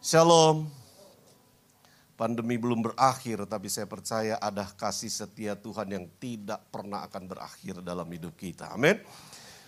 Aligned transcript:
Shalom. 0.00 0.64
Pandemi 2.16 2.56
belum 2.56 2.88
berakhir, 2.88 3.44
tapi 3.44 3.68
saya 3.68 3.84
percaya 3.84 4.40
ada 4.40 4.64
kasih 4.64 5.12
setia 5.12 5.52
Tuhan 5.52 5.92
yang 5.92 6.08
tidak 6.16 6.72
pernah 6.72 7.04
akan 7.04 7.28
berakhir 7.28 7.84
dalam 7.84 8.08
hidup 8.08 8.32
kita. 8.32 8.72
Amin. 8.72 8.96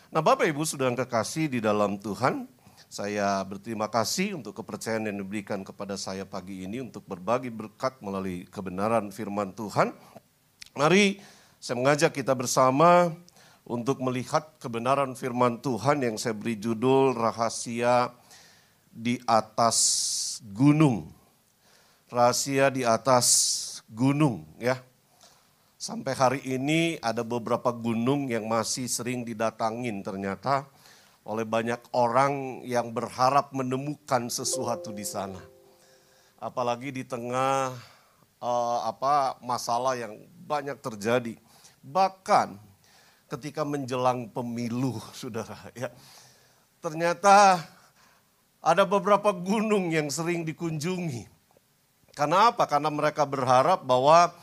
Nah, 0.09 0.25
Bapak 0.25 0.49
Ibu 0.49 0.65
sudah 0.65 0.89
kekasih 0.89 1.53
di 1.53 1.61
dalam 1.61 2.01
Tuhan, 2.01 2.49
saya 2.89 3.45
berterima 3.45 3.93
kasih 3.93 4.41
untuk 4.41 4.57
kepercayaan 4.57 5.13
yang 5.13 5.21
diberikan 5.21 5.61
kepada 5.69 6.01
saya 6.01 6.25
pagi 6.25 6.64
ini 6.64 6.80
untuk 6.80 7.05
berbagi 7.05 7.53
berkat 7.53 8.01
melalui 8.01 8.49
kebenaran 8.49 9.12
firman 9.12 9.53
Tuhan. 9.53 9.93
Mari 10.73 11.21
saya 11.61 11.77
mengajak 11.77 12.17
kita 12.17 12.33
bersama 12.33 13.12
untuk 13.69 14.01
melihat 14.01 14.57
kebenaran 14.57 15.12
firman 15.12 15.61
Tuhan 15.61 16.01
yang 16.01 16.17
saya 16.17 16.33
beri 16.33 16.57
judul 16.57 17.12
Rahasia 17.12 18.21
di 18.93 19.16
atas 19.24 20.38
gunung 20.52 21.09
rahasia 22.12 22.69
di 22.69 22.84
atas 22.84 23.27
gunung 23.88 24.45
ya. 24.60 24.77
Sampai 25.80 26.14
hari 26.14 26.41
ini 26.46 27.00
ada 27.02 27.27
beberapa 27.27 27.74
gunung 27.74 28.30
yang 28.30 28.47
masih 28.47 28.86
sering 28.86 29.27
didatangin 29.27 29.98
ternyata 30.05 30.69
oleh 31.27 31.42
banyak 31.42 31.80
orang 31.91 32.62
yang 32.62 32.95
berharap 32.95 33.50
menemukan 33.50 34.30
sesuatu 34.30 34.95
di 34.95 35.02
sana. 35.02 35.42
Apalagi 36.38 36.95
di 36.95 37.02
tengah 37.02 37.74
uh, 38.38 38.78
apa 38.86 39.42
masalah 39.42 39.98
yang 39.98 40.14
banyak 40.47 40.78
terjadi. 40.78 41.34
Bahkan 41.83 42.62
ketika 43.27 43.66
menjelang 43.66 44.30
pemilu, 44.30 45.02
Saudara, 45.19 45.66
ya. 45.74 45.91
Ternyata 46.78 47.59
ada 48.62 48.87
beberapa 48.87 49.34
gunung 49.34 49.91
yang 49.91 50.07
sering 50.09 50.47
dikunjungi 50.47 51.43
karena 52.12 52.53
apa? 52.53 52.69
Karena 52.69 52.93
mereka 52.93 53.25
berharap 53.25 53.89
bahwa 53.89 54.36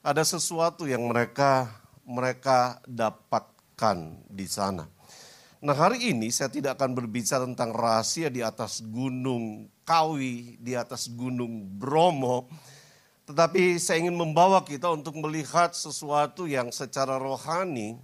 ada 0.00 0.22
sesuatu 0.22 0.86
yang 0.86 1.10
mereka 1.10 1.66
mereka 2.06 2.78
dapatkan 2.86 4.22
di 4.30 4.46
sana. 4.46 4.86
Nah 5.60 5.76
hari 5.76 6.14
ini 6.14 6.30
saya 6.32 6.48
tidak 6.48 6.78
akan 6.80 6.96
berbicara 6.96 7.44
tentang 7.44 7.74
rahasia 7.74 8.32
di 8.32 8.40
atas 8.40 8.80
gunung 8.80 9.68
Kawi, 9.82 10.56
di 10.62 10.78
atas 10.78 11.10
gunung 11.10 11.66
Bromo. 11.66 12.46
Tetapi 13.26 13.76
saya 13.76 14.00
ingin 14.06 14.16
membawa 14.16 14.62
kita 14.62 14.90
untuk 14.90 15.18
melihat 15.18 15.74
sesuatu 15.74 16.46
yang 16.46 16.70
secara 16.70 17.18
rohani 17.18 17.98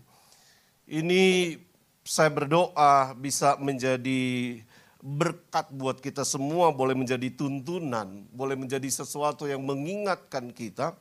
ini 0.86 1.56
saya 2.02 2.30
berdoa 2.30 3.14
bisa 3.18 3.58
menjadi 3.58 4.62
berkat 5.06 5.70
buat 5.70 6.02
kita 6.02 6.26
semua, 6.26 6.74
boleh 6.74 6.98
menjadi 6.98 7.30
tuntunan, 7.30 8.26
boleh 8.34 8.58
menjadi 8.58 8.90
sesuatu 8.90 9.46
yang 9.46 9.62
mengingatkan 9.62 10.50
kita 10.50 10.98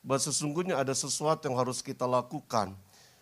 bahwa 0.00 0.20
sesungguhnya 0.24 0.80
ada 0.80 0.96
sesuatu 0.96 1.52
yang 1.52 1.60
harus 1.60 1.84
kita 1.84 2.08
lakukan 2.08 2.72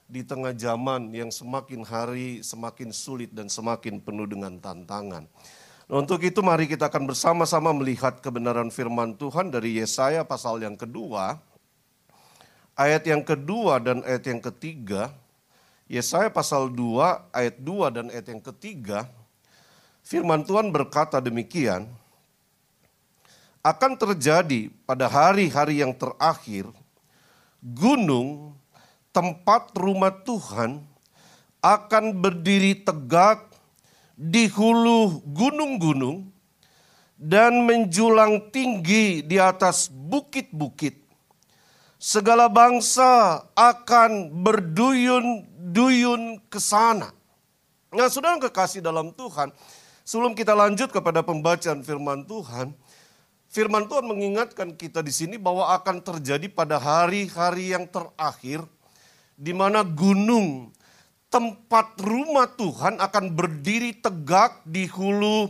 di 0.06 0.22
tengah 0.22 0.54
zaman 0.54 1.10
yang 1.10 1.34
semakin 1.34 1.82
hari 1.82 2.46
semakin 2.46 2.94
sulit 2.94 3.34
dan 3.34 3.50
semakin 3.50 3.98
penuh 3.98 4.30
dengan 4.30 4.54
tantangan. 4.62 5.26
Nah, 5.90 5.96
untuk 5.98 6.22
itu 6.22 6.38
mari 6.46 6.70
kita 6.70 6.86
akan 6.86 7.10
bersama-sama 7.10 7.74
melihat 7.74 8.22
kebenaran 8.22 8.70
firman 8.70 9.18
Tuhan 9.18 9.50
dari 9.50 9.82
Yesaya 9.82 10.22
pasal 10.22 10.62
yang 10.62 10.78
kedua, 10.78 11.42
ayat 12.78 13.02
yang 13.02 13.26
kedua 13.26 13.82
dan 13.82 14.06
ayat 14.06 14.30
yang 14.30 14.38
ketiga. 14.38 15.10
Yesaya 15.90 16.30
pasal 16.30 16.70
2 16.70 17.34
ayat 17.34 17.58
2 17.58 17.90
dan 17.90 18.06
ayat 18.14 18.30
yang 18.30 18.38
ketiga 18.38 19.10
Firman 20.11 20.42
Tuhan 20.42 20.75
berkata 20.75 21.22
demikian, 21.22 21.86
akan 23.62 23.94
terjadi 23.94 24.66
pada 24.83 25.06
hari-hari 25.06 25.86
yang 25.86 25.94
terakhir, 25.94 26.66
gunung 27.62 28.58
tempat 29.14 29.70
rumah 29.78 30.11
Tuhan 30.11 30.82
akan 31.62 32.04
berdiri 32.19 32.82
tegak 32.82 33.54
di 34.19 34.50
hulu 34.50 35.22
gunung-gunung 35.31 36.26
dan 37.15 37.62
menjulang 37.62 38.50
tinggi 38.50 39.22
di 39.22 39.38
atas 39.38 39.87
bukit-bukit. 39.94 40.99
Segala 42.03 42.50
bangsa 42.50 43.47
akan 43.54 44.43
berduyun-duyun 44.43 46.43
ke 46.50 46.59
sana. 46.59 47.15
Nah, 47.94 48.10
saudara 48.10 48.43
kekasih 48.43 48.82
dalam 48.82 49.15
Tuhan, 49.15 49.54
Sebelum 50.10 50.34
kita 50.34 50.59
lanjut 50.59 50.91
kepada 50.91 51.22
pembacaan 51.22 51.87
firman 51.87 52.26
Tuhan, 52.26 52.75
firman 53.47 53.87
Tuhan 53.87 54.10
mengingatkan 54.10 54.75
kita 54.75 55.06
di 55.06 55.15
sini 55.15 55.38
bahwa 55.38 55.71
akan 55.78 56.03
terjadi 56.03 56.50
pada 56.50 56.82
hari-hari 56.82 57.71
yang 57.71 57.87
terakhir 57.87 58.66
di 59.38 59.54
mana 59.54 59.87
gunung 59.87 60.75
tempat 61.31 61.94
rumah 62.03 62.50
Tuhan 62.50 62.99
akan 62.99 63.38
berdiri 63.38 64.03
tegak 64.03 64.59
di 64.66 64.91
hulu 64.91 65.47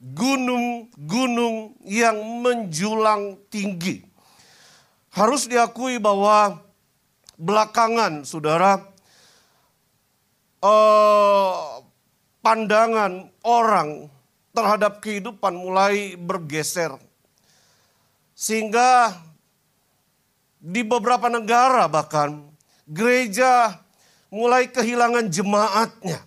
gunung-gunung 0.00 1.76
yang 1.84 2.16
menjulang 2.40 3.44
tinggi. 3.52 4.08
Harus 5.12 5.44
diakui 5.44 6.00
bahwa 6.00 6.64
belakangan 7.36 8.24
saudara 8.24 8.88
uh, 10.64 11.71
pandangan 12.42 13.30
orang 13.46 14.10
terhadap 14.52 15.00
kehidupan 15.00 15.54
mulai 15.54 16.18
bergeser. 16.18 16.98
Sehingga 18.34 19.16
di 20.58 20.82
beberapa 20.82 21.30
negara 21.30 21.86
bahkan 21.86 22.42
gereja 22.84 23.78
mulai 24.28 24.66
kehilangan 24.68 25.30
jemaatnya. 25.30 26.20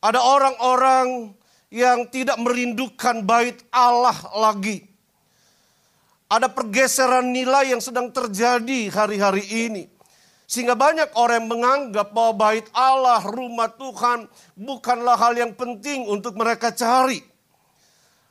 Ada 0.00 0.16
orang-orang 0.16 1.36
yang 1.68 2.08
tidak 2.08 2.40
merindukan 2.40 3.20
bait 3.20 3.60
Allah 3.68 4.16
lagi. 4.32 4.88
Ada 6.30 6.48
pergeseran 6.48 7.28
nilai 7.28 7.76
yang 7.76 7.82
sedang 7.84 8.08
terjadi 8.08 8.88
hari-hari 8.88 9.44
ini 9.44 9.89
sehingga 10.50 10.74
banyak 10.74 11.14
orang 11.14 11.46
yang 11.46 11.48
menganggap 11.54 12.10
bahwa 12.10 12.34
bait 12.34 12.66
Allah, 12.74 13.22
rumah 13.22 13.70
Tuhan 13.70 14.26
bukanlah 14.58 15.14
hal 15.14 15.38
yang 15.38 15.54
penting 15.54 16.10
untuk 16.10 16.34
mereka 16.34 16.74
cari. 16.74 17.22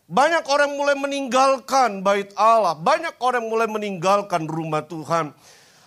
Banyak 0.03 0.43
orang 0.51 0.75
mulai 0.75 0.99
meninggalkan 0.99 2.03
bait 2.03 2.35
Allah, 2.35 2.75
banyak 2.75 3.15
orang 3.23 3.47
mulai 3.47 3.71
meninggalkan 3.71 4.51
rumah 4.51 4.83
Tuhan. 4.83 5.31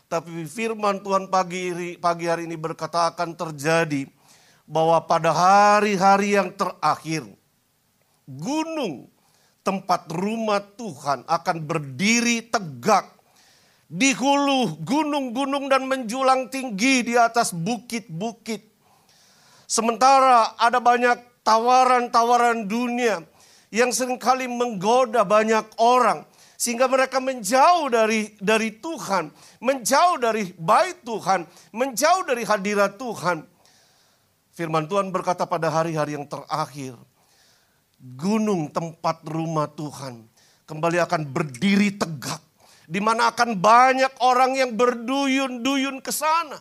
Tapi 0.08 0.48
firman 0.48 1.04
Tuhan 1.04 1.28
pagi, 1.28 2.00
pagi 2.00 2.24
hari 2.24 2.48
ini 2.48 2.56
berkata 2.56 3.12
akan 3.12 3.36
terjadi 3.36 4.08
bahwa 4.64 5.04
pada 5.04 5.36
hari-hari 5.36 6.40
yang 6.40 6.48
terakhir, 6.56 7.28
gunung 8.24 9.12
tempat 9.60 10.08
rumah 10.08 10.64
Tuhan 10.80 11.28
akan 11.28 11.56
berdiri 11.60 12.48
tegak 12.48 13.20
di 13.92 14.16
hulu 14.16 14.80
gunung-gunung 14.80 15.68
dan 15.68 15.84
menjulang 15.84 16.48
tinggi 16.48 17.04
di 17.04 17.14
atas 17.20 17.52
bukit-bukit. 17.52 18.64
Sementara 19.68 20.56
ada 20.56 20.80
banyak 20.80 21.44
tawaran-tawaran 21.44 22.64
dunia 22.64 23.20
yang 23.68 23.92
sering 23.92 24.16
kali 24.16 24.48
menggoda 24.48 25.28
banyak 25.28 25.68
orang 25.76 26.24
sehingga 26.56 26.88
mereka 26.88 27.20
menjauh 27.20 27.92
dari 27.92 28.32
dari 28.40 28.80
Tuhan, 28.80 29.28
menjauh 29.60 30.16
dari 30.16 30.56
bait 30.56 31.04
Tuhan, 31.04 31.44
menjauh 31.76 32.24
dari 32.24 32.48
hadirat 32.48 32.96
Tuhan. 32.96 33.44
Firman 34.56 34.88
Tuhan 34.88 35.12
berkata 35.12 35.44
pada 35.44 35.68
hari-hari 35.68 36.16
yang 36.16 36.24
terakhir, 36.24 36.96
gunung 38.00 38.72
tempat 38.72 39.20
rumah 39.28 39.68
Tuhan 39.68 40.24
kembali 40.64 40.96
akan 41.00 41.22
berdiri 41.28 41.92
tegak 41.96 42.51
di 42.86 42.98
mana 42.98 43.30
akan 43.30 43.58
banyak 43.58 44.12
orang 44.22 44.58
yang 44.58 44.74
berduyun-duyun 44.74 46.02
ke 46.02 46.10
sana. 46.10 46.58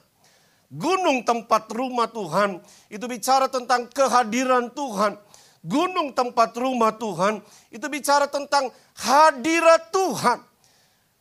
Gunung 0.72 1.28
tempat 1.28 1.68
rumah 1.76 2.08
Tuhan 2.08 2.64
itu 2.88 3.04
bicara 3.10 3.52
tentang 3.52 3.92
kehadiran 3.92 4.72
Tuhan. 4.72 5.20
Gunung 5.62 6.16
tempat 6.16 6.56
rumah 6.58 6.96
Tuhan 6.96 7.44
itu 7.70 7.86
bicara 7.92 8.26
tentang 8.26 8.72
hadirat 8.98 9.94
Tuhan. 9.94 10.40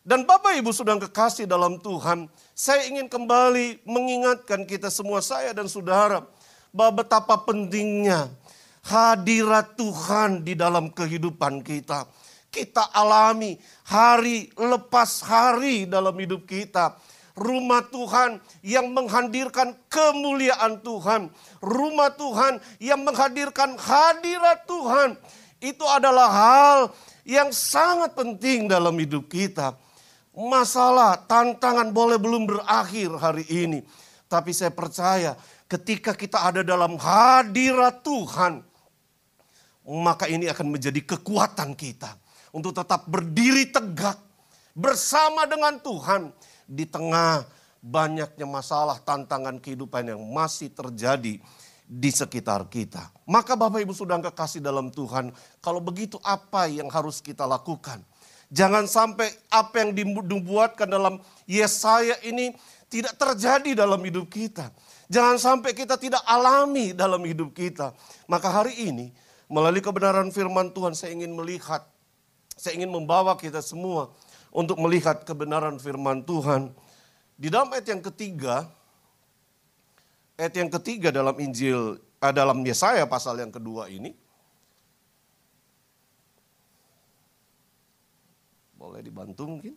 Dan 0.01 0.25
Bapak 0.25 0.57
Ibu 0.57 0.73
sudah 0.73 0.97
kekasih 0.97 1.45
dalam 1.45 1.77
Tuhan, 1.77 2.25
saya 2.57 2.89
ingin 2.89 3.05
kembali 3.05 3.85
mengingatkan 3.85 4.65
kita 4.65 4.89
semua 4.89 5.21
saya 5.21 5.53
dan 5.53 5.69
saudara 5.69 6.25
bahwa 6.73 7.05
betapa 7.05 7.37
pentingnya 7.45 8.33
hadirat 8.81 9.77
Tuhan 9.77 10.41
di 10.41 10.57
dalam 10.57 10.89
kehidupan 10.89 11.61
kita 11.61 12.09
kita 12.51 12.91
alami 12.91 13.57
hari 13.87 14.51
lepas 14.59 15.23
hari 15.23 15.87
dalam 15.87 16.13
hidup 16.19 16.45
kita. 16.45 16.99
Rumah 17.39 17.89
Tuhan 17.89 18.43
yang 18.61 18.91
menghadirkan 18.91 19.73
kemuliaan 19.89 20.83
Tuhan. 20.83 21.31
Rumah 21.63 22.11
Tuhan 22.19 22.59
yang 22.83 23.01
menghadirkan 23.01 23.79
hadirat 23.79 24.67
Tuhan. 24.67 25.17
Itu 25.63 25.87
adalah 25.87 26.29
hal 26.29 26.79
yang 27.25 27.49
sangat 27.55 28.13
penting 28.19 28.69
dalam 28.69 28.93
hidup 28.99 29.31
kita. 29.31 29.79
Masalah, 30.37 31.17
tantangan 31.25 31.95
boleh 31.95 32.19
belum 32.21 32.45
berakhir 32.51 33.09
hari 33.17 33.47
ini. 33.49 33.87
Tapi 34.29 34.51
saya 34.53 34.75
percaya 34.75 35.33
ketika 35.71 36.13
kita 36.13 36.45
ada 36.45 36.61
dalam 36.61 36.99
hadirat 36.99 38.03
Tuhan, 38.05 38.63
maka 39.87 40.29
ini 40.29 40.51
akan 40.51 40.77
menjadi 40.77 41.01
kekuatan 41.03 41.73
kita 41.73 42.21
untuk 42.51 42.75
tetap 42.75 43.07
berdiri 43.07 43.71
tegak 43.71 44.19
bersama 44.75 45.47
dengan 45.47 45.79
Tuhan 45.79 46.31
di 46.67 46.87
tengah 46.87 47.47
banyaknya 47.81 48.47
masalah 48.47 49.01
tantangan 49.01 49.57
kehidupan 49.59 50.13
yang 50.15 50.21
masih 50.31 50.69
terjadi 50.71 51.41
di 51.91 52.11
sekitar 52.15 52.71
kita. 52.71 53.11
Maka 53.27 53.59
Bapak 53.59 53.83
Ibu 53.83 53.91
sudah 53.91 54.23
kekasih 54.23 54.63
dalam 54.63 54.95
Tuhan, 54.95 55.35
kalau 55.59 55.83
begitu 55.83 56.23
apa 56.23 56.71
yang 56.71 56.87
harus 56.87 57.19
kita 57.19 57.43
lakukan? 57.49 57.99
Jangan 58.51 58.87
sampai 58.87 59.31
apa 59.51 59.83
yang 59.83 59.91
dibuatkan 60.27 60.87
dalam 60.87 61.19
Yesaya 61.51 62.19
ini 62.27 62.55
tidak 62.91 63.15
terjadi 63.19 63.75
dalam 63.87 63.99
hidup 64.03 64.27
kita. 64.27 64.71
Jangan 65.11 65.39
sampai 65.39 65.75
kita 65.75 65.99
tidak 65.99 66.23
alami 66.27 66.95
dalam 66.95 67.23
hidup 67.27 67.51
kita. 67.55 67.95
Maka 68.31 68.51
hari 68.51 68.75
ini 68.87 69.11
melalui 69.51 69.83
kebenaran 69.83 70.31
firman 70.31 70.71
Tuhan 70.71 70.95
saya 70.95 71.11
ingin 71.15 71.35
melihat, 71.35 71.87
saya 72.61 72.77
ingin 72.77 72.93
membawa 72.93 73.41
kita 73.41 73.65
semua 73.65 74.13
untuk 74.53 74.77
melihat 74.85 75.25
kebenaran 75.25 75.81
firman 75.81 76.21
Tuhan. 76.21 76.77
Di 77.41 77.49
dalam 77.49 77.73
ayat 77.73 77.89
yang 77.89 78.05
ketiga, 78.05 78.69
ayat 80.37 80.53
yang 80.61 80.69
ketiga 80.69 81.09
dalam 81.09 81.33
Injil, 81.41 81.97
eh, 82.21 82.33
dalam 82.37 82.61
Yesaya 82.61 83.09
pasal 83.09 83.41
yang 83.41 83.49
kedua 83.49 83.89
ini. 83.89 84.13
Boleh 88.77 89.01
dibantu 89.01 89.49
mungkin? 89.49 89.73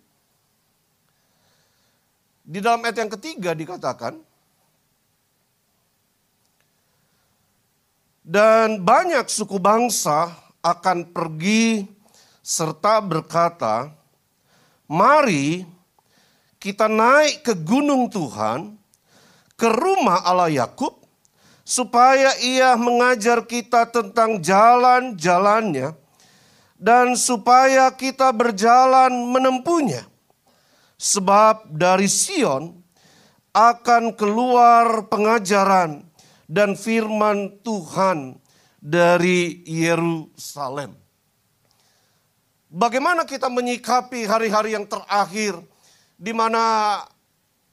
Di 2.44 2.60
dalam 2.60 2.84
ayat 2.84 3.00
yang 3.00 3.12
ketiga 3.16 3.56
dikatakan, 3.56 4.20
dan 8.28 8.84
banyak 8.84 9.24
suku 9.32 9.56
bangsa 9.56 10.36
akan 10.60 11.16
pergi 11.16 11.93
serta 12.44 13.00
berkata, 13.00 13.96
mari 14.92 15.64
kita 16.60 16.92
naik 16.92 17.48
ke 17.48 17.56
gunung 17.56 18.12
Tuhan, 18.12 18.76
ke 19.56 19.72
rumah 19.72 20.20
Allah 20.28 20.52
Yakub 20.52 21.00
supaya 21.64 22.36
ia 22.44 22.76
mengajar 22.76 23.48
kita 23.48 23.88
tentang 23.88 24.44
jalan-jalannya 24.44 25.96
dan 26.76 27.16
supaya 27.16 27.88
kita 27.96 28.36
berjalan 28.36 29.12
menempuhnya. 29.32 30.04
Sebab 31.00 31.72
dari 31.72 32.12
Sion 32.12 32.76
akan 33.56 34.16
keluar 34.20 35.08
pengajaran 35.08 36.04
dan 36.48 36.76
firman 36.76 37.60
Tuhan 37.64 38.40
dari 38.80 39.64
Yerusalem. 39.68 41.03
Bagaimana 42.74 43.22
kita 43.22 43.54
menyikapi 43.54 44.26
hari-hari 44.26 44.74
yang 44.74 44.90
terakhir 44.90 45.62
di 46.18 46.34
mana 46.34 46.98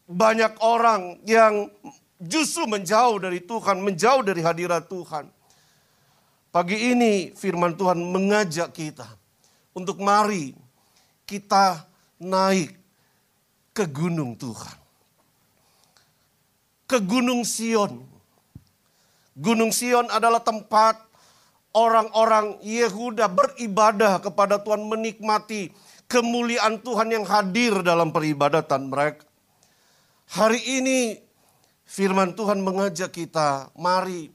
banyak 0.05 0.61
orang 0.61 1.17
yang 1.25 1.73
justru 2.21 2.69
menjauh 2.69 3.17
dari 3.17 3.41
Tuhan, 3.41 3.81
menjauh 3.81 4.21
dari 4.21 4.45
hadirat 4.45 4.93
Tuhan. 4.93 5.33
Pagi 6.53 6.93
ini 6.93 7.33
firman 7.33 7.81
Tuhan 7.81 7.97
mengajak 7.97 8.77
kita 8.77 9.09
untuk 9.73 10.05
mari 10.05 10.53
kita 11.25 11.81
naik 12.21 12.77
ke 13.73 13.89
gunung 13.89 14.37
Tuhan. 14.37 14.77
Ke 16.85 17.01
gunung 17.01 17.41
Sion. 17.49 18.05
Gunung 19.33 19.73
Sion 19.73 20.13
adalah 20.13 20.45
tempat 20.45 21.01
orang-orang 21.71 22.59
Yehuda 22.63 23.31
beribadah 23.31 24.19
kepada 24.19 24.59
Tuhan 24.59 24.87
menikmati 24.91 25.71
kemuliaan 26.11 26.83
Tuhan 26.83 27.15
yang 27.15 27.25
hadir 27.27 27.87
dalam 27.87 28.11
peribadatan 28.11 28.91
mereka. 28.91 29.23
Hari 30.31 30.59
ini 30.83 31.19
firman 31.87 32.35
Tuhan 32.35 32.63
mengajak 32.63 33.11
kita, 33.11 33.71
mari 33.79 34.31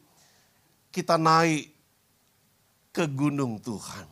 kita 0.91 1.19
naik 1.19 1.71
ke 2.95 3.03
gunung 3.11 3.59
Tuhan. 3.59 4.07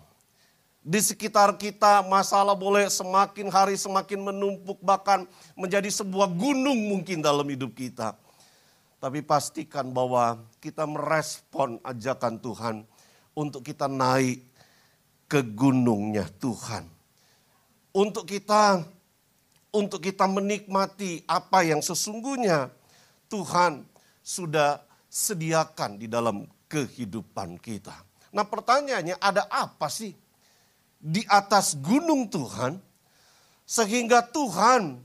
Di 0.84 1.00
sekitar 1.00 1.56
kita 1.56 2.04
masalah 2.04 2.60
boleh 2.60 2.92
semakin 2.92 3.48
hari 3.48 3.80
semakin 3.80 4.20
menumpuk 4.20 4.84
bahkan 4.84 5.24
menjadi 5.56 5.88
sebuah 5.88 6.28
gunung 6.28 6.76
mungkin 6.92 7.24
dalam 7.24 7.48
hidup 7.48 7.72
kita. 7.72 8.20
Tapi 9.00 9.24
pastikan 9.24 9.92
bahwa 9.96 10.44
kita 10.60 10.84
merespon 10.84 11.80
ajakan 11.88 12.36
Tuhan 12.40 12.76
untuk 13.34 13.66
kita 13.66 13.90
naik 13.90 14.42
ke 15.30 15.42
gunungnya 15.42 16.30
Tuhan. 16.38 16.86
Untuk 17.94 18.26
kita 18.26 18.82
untuk 19.74 20.06
kita 20.06 20.30
menikmati 20.30 21.26
apa 21.26 21.66
yang 21.66 21.82
sesungguhnya 21.82 22.70
Tuhan 23.30 23.82
sudah 24.22 24.82
sediakan 25.10 25.98
di 25.98 26.06
dalam 26.06 26.46
kehidupan 26.70 27.58
kita. 27.58 27.94
Nah 28.34 28.46
pertanyaannya 28.46 29.18
ada 29.18 29.50
apa 29.50 29.90
sih 29.90 30.14
di 30.98 31.22
atas 31.30 31.78
gunung 31.78 32.30
Tuhan 32.30 32.78
sehingga 33.66 34.26
Tuhan 34.26 35.02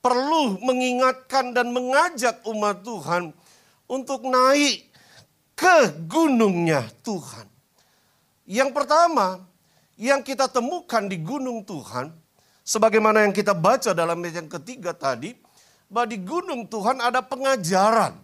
perlu 0.00 0.60
mengingatkan 0.60 1.52
dan 1.52 1.72
mengajak 1.72 2.40
umat 2.48 2.80
Tuhan 2.80 3.32
untuk 3.86 4.24
naik 4.24 4.88
ke 5.52 5.76
gunungnya 6.08 6.88
Tuhan. 7.04 7.51
Yang 8.52 8.76
pertama 8.76 9.40
yang 9.96 10.20
kita 10.20 10.44
temukan 10.52 11.08
di 11.08 11.16
gunung 11.24 11.64
Tuhan 11.64 12.12
Sebagaimana 12.62 13.26
yang 13.26 13.34
kita 13.34 13.58
baca 13.58 13.90
dalam 13.90 14.22
ayat 14.22 14.46
yang 14.46 14.50
ketiga 14.50 14.94
tadi, 14.94 15.34
bahwa 15.90 16.06
di 16.06 16.18
gunung 16.22 16.70
Tuhan 16.70 17.02
ada 17.02 17.18
pengajaran. 17.18 18.14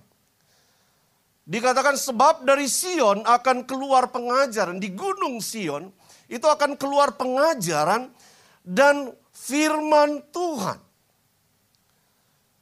Dikatakan 1.48 1.98
sebab 1.98 2.46
dari 2.46 2.70
Sion 2.70 3.26
akan 3.26 3.66
keluar 3.66 4.14
pengajaran. 4.14 4.78
Di 4.78 4.94
gunung 4.94 5.42
Sion 5.42 5.90
itu 6.30 6.46
akan 6.46 6.78
keluar 6.78 7.18
pengajaran 7.18 8.14
dan 8.62 9.10
firman 9.34 10.22
Tuhan. 10.30 10.78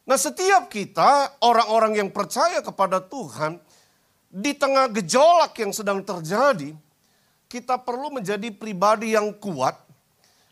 Nah 0.07 0.19
setiap 0.19 0.71
kita 0.71 1.43
orang-orang 1.43 1.99
yang 1.99 2.09
percaya 2.15 2.63
kepada 2.63 3.03
Tuhan 3.03 3.59
di 4.31 4.55
tengah 4.55 4.87
gejolak 4.95 5.59
yang 5.59 5.75
sedang 5.75 6.01
terjadi, 6.07 6.73
kita 7.47 7.79
perlu 7.79 8.19
menjadi 8.19 8.51
pribadi 8.51 9.15
yang 9.15 9.31
kuat 9.39 9.79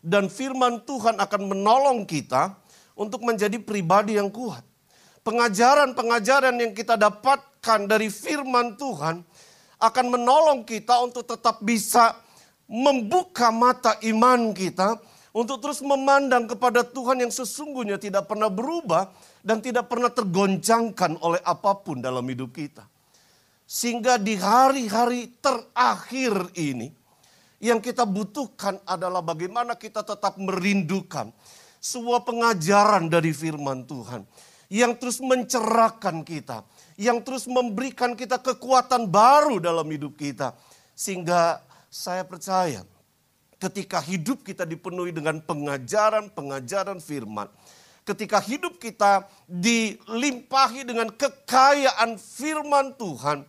dan 0.04 0.30
firman 0.30 0.82
Tuhan 0.84 1.18
akan 1.18 1.42
menolong 1.50 2.06
kita 2.06 2.54
untuk 2.94 3.26
menjadi 3.26 3.58
pribadi 3.58 4.20
yang 4.20 4.30
kuat. 4.30 4.62
Pengajaran-pengajaran 5.24 6.54
yang 6.60 6.76
kita 6.76 7.00
dapatkan 7.00 7.88
dari 7.88 8.12
firman 8.12 8.76
Tuhan 8.76 9.24
akan 9.80 10.06
menolong 10.06 10.62
kita 10.62 11.00
untuk 11.00 11.24
tetap 11.24 11.64
bisa 11.64 12.14
membuka 12.68 13.48
mata 13.48 13.96
iman 14.04 14.52
kita 14.52 15.00
untuk 15.34 15.58
terus 15.58 15.82
memandang 15.82 16.46
kepada 16.46 16.86
Tuhan 16.86 17.26
yang 17.26 17.32
sesungguhnya 17.32 17.98
tidak 17.98 18.30
pernah 18.30 18.46
berubah 18.46 19.10
dan 19.42 19.58
tidak 19.58 19.90
pernah 19.90 20.08
tergoncangkan 20.08 21.18
oleh 21.18 21.42
apa 21.42 21.74
pun 21.82 21.98
dalam 21.98 22.22
hidup 22.22 22.54
kita. 22.54 22.86
Sehingga 23.64 24.20
di 24.20 24.36
hari-hari 24.36 25.32
terakhir 25.40 26.52
ini, 26.54 26.92
yang 27.64 27.80
kita 27.80 28.04
butuhkan 28.04 28.76
adalah 28.84 29.24
bagaimana 29.24 29.72
kita 29.72 30.04
tetap 30.04 30.36
merindukan 30.36 31.32
sebuah 31.80 32.24
pengajaran 32.28 33.08
dari 33.08 33.32
firman 33.32 33.88
Tuhan 33.88 34.28
yang 34.68 34.96
terus 34.96 35.20
mencerahkan 35.20 36.24
kita, 36.28 36.60
yang 37.00 37.24
terus 37.24 37.48
memberikan 37.48 38.12
kita 38.12 38.36
kekuatan 38.40 39.08
baru 39.08 39.60
dalam 39.60 39.88
hidup 39.88 40.12
kita. 40.16 40.52
Sehingga 40.92 41.64
saya 41.88 42.22
percaya 42.28 42.84
ketika 43.56 43.96
hidup 44.04 44.44
kita 44.44 44.68
dipenuhi 44.68 45.08
dengan 45.08 45.40
pengajaran-pengajaran 45.40 47.00
firman, 47.00 47.48
ketika 48.04 48.44
hidup 48.44 48.76
kita 48.76 49.24
dilimpahi 49.48 50.84
dengan 50.84 51.08
kekayaan 51.08 52.20
firman 52.20 52.92
Tuhan, 53.00 53.48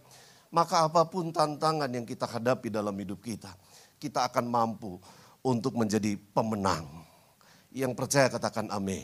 maka 0.56 0.88
apa 0.88 1.04
pun 1.04 1.36
tantangan 1.36 1.92
yang 1.92 2.08
kita 2.08 2.24
hadapi 2.24 2.72
dalam 2.72 2.96
hidup 2.96 3.20
kita, 3.20 3.52
kita 4.00 4.24
akan 4.32 4.48
mampu 4.48 4.96
untuk 5.44 5.76
menjadi 5.76 6.16
pemenang. 6.32 6.88
Yang 7.76 7.92
percaya 8.00 8.32
katakan 8.32 8.72
amin. 8.72 9.04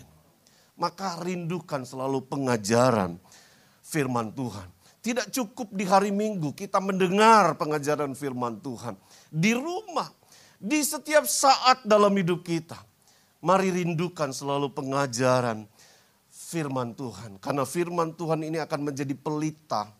Maka 0.79 1.19
rindukan 1.19 1.83
selalu 1.83 2.23
pengajaran 2.23 3.19
firman 3.83 4.31
Tuhan. 4.31 4.63
Tidak 5.03 5.27
cukup 5.27 5.75
di 5.75 5.83
hari 5.83 6.15
Minggu 6.15 6.55
kita 6.55 6.79
mendengar 6.79 7.59
pengajaran 7.59 8.15
firman 8.15 8.63
Tuhan. 8.63 8.95
Di 9.27 9.51
rumah, 9.51 10.07
di 10.55 10.79
setiap 10.79 11.27
saat 11.27 11.83
dalam 11.83 12.15
hidup 12.15 12.47
kita. 12.47 12.79
Mari 13.43 13.75
rindukan 13.75 14.31
selalu 14.31 14.71
pengajaran 14.71 15.67
firman 16.31 16.95
Tuhan. 16.95 17.43
Karena 17.43 17.67
firman 17.67 18.15
Tuhan 18.15 18.39
ini 18.47 18.61
akan 18.63 18.93
menjadi 18.93 19.11
pelita 19.17 19.99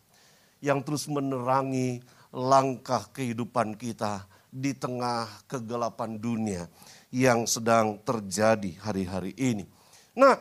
yang 0.62 0.86
terus 0.86 1.10
menerangi 1.10 2.00
langkah 2.32 3.10
kehidupan 3.12 3.75
kita 3.75 4.30
di 4.48 4.72
tengah 4.77 5.27
kegelapan 5.50 6.15
dunia 6.15 6.63
yang 7.12 7.44
sedang 7.44 8.00
terjadi 8.06 8.77
hari-hari 8.80 9.36
ini. 9.36 9.68
Nah, 10.15 10.39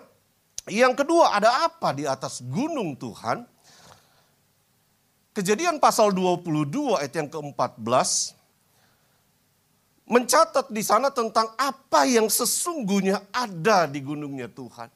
yang 0.70 0.94
kedua 0.94 1.34
ada 1.34 1.66
apa 1.66 1.90
di 1.96 2.06
atas 2.06 2.44
gunung 2.46 2.94
Tuhan? 2.94 3.42
Kejadian 5.34 5.80
pasal 5.80 6.12
22 6.12 7.00
ayat 7.00 7.14
yang 7.16 7.30
ke-14 7.30 8.34
mencatat 10.10 10.66
di 10.74 10.82
sana 10.82 11.08
tentang 11.14 11.54
apa 11.54 12.02
yang 12.02 12.26
sesungguhnya 12.26 13.30
ada 13.30 13.86
di 13.86 14.02
gunungnya 14.02 14.50
Tuhan. 14.50 14.90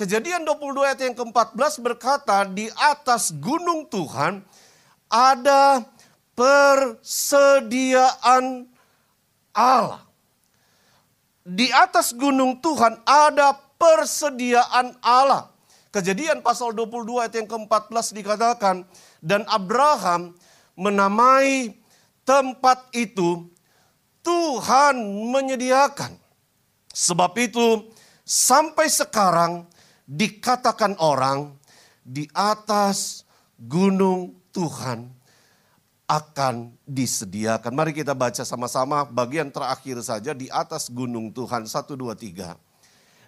Kejadian 0.00 0.48
22 0.48 0.80
ayat 0.80 0.96
yang 1.04 1.12
ke-14 1.12 1.84
berkata 1.84 2.48
di 2.48 2.72
atas 2.72 3.36
gunung 3.36 3.84
Tuhan 3.84 4.40
ada 5.12 5.84
persediaan 6.32 7.44
Allah. 9.52 10.00
Di 11.44 11.68
atas 11.68 12.16
gunung 12.16 12.56
Tuhan 12.64 12.96
ada 13.04 13.52
persediaan 13.76 14.96
Allah. 15.04 15.52
Kejadian 15.92 16.40
pasal 16.40 16.72
22 16.72 17.20
ayat 17.20 17.36
yang 17.36 17.44
ke-14 17.44 18.16
dikatakan, 18.16 18.88
dan 19.20 19.44
Abraham 19.52 20.32
menamai 20.80 21.76
tempat 22.24 22.88
itu 22.96 23.52
Tuhan 24.24 24.96
menyediakan. 25.28 26.16
Sebab 26.88 27.36
itu 27.36 27.92
sampai 28.24 28.88
sekarang 28.88 29.68
dikatakan 30.10 30.98
orang 30.98 31.54
di 32.02 32.26
atas 32.34 33.22
gunung 33.54 34.34
Tuhan 34.50 35.06
akan 36.10 36.74
disediakan. 36.82 37.70
Mari 37.70 37.94
kita 37.94 38.18
baca 38.18 38.42
sama-sama 38.42 39.06
bagian 39.06 39.46
terakhir 39.54 40.02
saja 40.02 40.34
di 40.34 40.50
atas 40.50 40.90
gunung 40.90 41.30
Tuhan. 41.30 41.70
Satu, 41.70 41.94
dua, 41.94 42.18
tiga. 42.18 42.58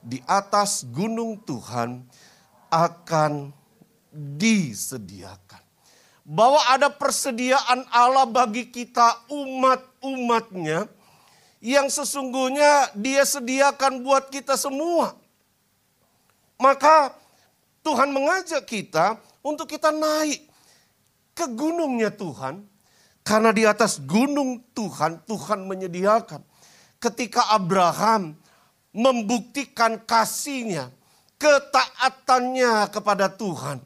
Di 0.02 0.18
atas 0.26 0.82
gunung 0.90 1.38
Tuhan 1.46 2.02
akan 2.66 3.54
disediakan. 4.10 5.62
Bahwa 6.26 6.58
ada 6.66 6.90
persediaan 6.90 7.86
Allah 7.94 8.26
bagi 8.26 8.66
kita 8.66 9.30
umat-umatnya 9.30 10.90
yang 11.62 11.86
sesungguhnya 11.86 12.90
dia 12.98 13.22
sediakan 13.22 14.02
buat 14.02 14.26
kita 14.26 14.58
semua. 14.58 15.21
Maka 16.62 17.10
Tuhan 17.82 18.14
mengajak 18.14 18.62
kita 18.62 19.18
untuk 19.42 19.66
kita 19.66 19.90
naik 19.90 20.46
ke 21.34 21.50
gunungnya 21.50 22.14
Tuhan. 22.14 22.62
Karena 23.26 23.50
di 23.50 23.66
atas 23.66 24.02
gunung 24.02 24.62
Tuhan, 24.74 25.26
Tuhan 25.26 25.66
menyediakan. 25.66 26.42
Ketika 27.02 27.50
Abraham 27.54 28.38
membuktikan 28.94 29.98
kasihnya, 30.06 30.90
ketaatannya 31.38 32.86
kepada 32.90 33.30
Tuhan, 33.30 33.82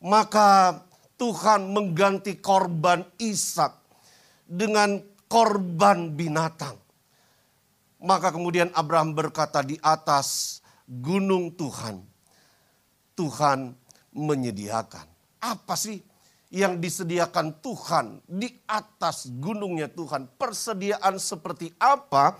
maka 0.00 0.80
Tuhan 1.16 1.68
mengganti 1.72 2.40
korban 2.40 3.04
Ishak 3.20 3.72
dengan 4.44 5.00
korban 5.28 6.12
binatang. 6.12 6.76
Maka 8.02 8.32
kemudian 8.34 8.72
Abraham 8.72 9.14
berkata 9.14 9.62
di 9.62 9.76
atas 9.80 10.60
gunung 11.00 11.54
Tuhan, 11.56 12.04
Tuhan 13.16 13.72
menyediakan. 14.12 15.08
Apa 15.40 15.72
sih 15.72 16.04
yang 16.52 16.76
disediakan 16.76 17.56
Tuhan 17.64 18.20
di 18.28 18.52
atas 18.68 19.32
gunungnya 19.40 19.88
Tuhan? 19.88 20.28
Persediaan 20.36 21.16
seperti 21.16 21.72
apa 21.80 22.36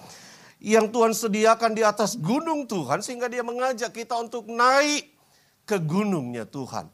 yang 0.61 0.92
Tuhan 0.92 1.16
sediakan 1.16 1.73
di 1.73 1.82
atas 1.82 2.14
gunung 2.21 2.68
Tuhan 2.68 3.00
sehingga 3.00 3.26
dia 3.32 3.40
mengajak 3.42 3.90
kita 3.90 4.14
untuk 4.21 4.47
naik 4.52 5.11
ke 5.64 5.80
gunungnya 5.80 6.44
Tuhan. 6.44 6.87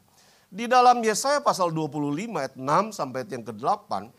Di 0.49 0.65
dalam 0.65 0.97
Yesaya 1.05 1.45
pasal 1.45 1.69
25 1.69 2.33
ayat 2.33 2.57
6 2.57 2.97
sampai 2.97 3.21
ayat 3.21 3.31
yang 3.37 3.45
ke-8 3.45 4.09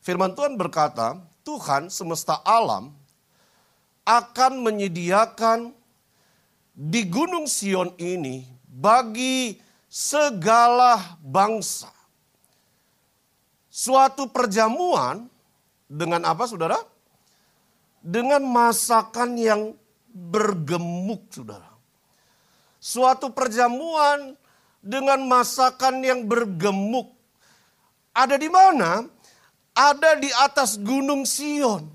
firman 0.00 0.32
Tuhan 0.32 0.56
berkata, 0.56 1.20
Tuhan 1.44 1.92
semesta 1.92 2.40
alam 2.40 2.96
akan 4.08 4.52
menyediakan 4.64 5.76
di 6.74 7.06
gunung 7.06 7.46
Sion 7.46 7.94
ini 8.02 8.44
bagi 8.66 9.56
segala 9.86 11.16
bangsa. 11.22 11.88
Suatu 13.70 14.30
perjamuan 14.30 15.26
dengan 15.86 16.22
apa 16.26 16.46
saudara? 16.46 16.78
dengan 18.04 18.44
masakan 18.44 19.40
yang 19.40 19.72
bergemuk, 20.12 21.24
saudara. 21.32 21.72
Suatu 22.76 23.32
perjamuan 23.32 24.36
dengan 24.84 25.24
masakan 25.24 26.04
yang 26.04 26.28
bergemuk. 26.28 27.16
Ada 28.12 28.36
di 28.36 28.52
mana? 28.52 29.08
Ada 29.72 30.20
di 30.20 30.28
atas 30.36 30.76
gunung 30.76 31.24
Sion. 31.24 31.88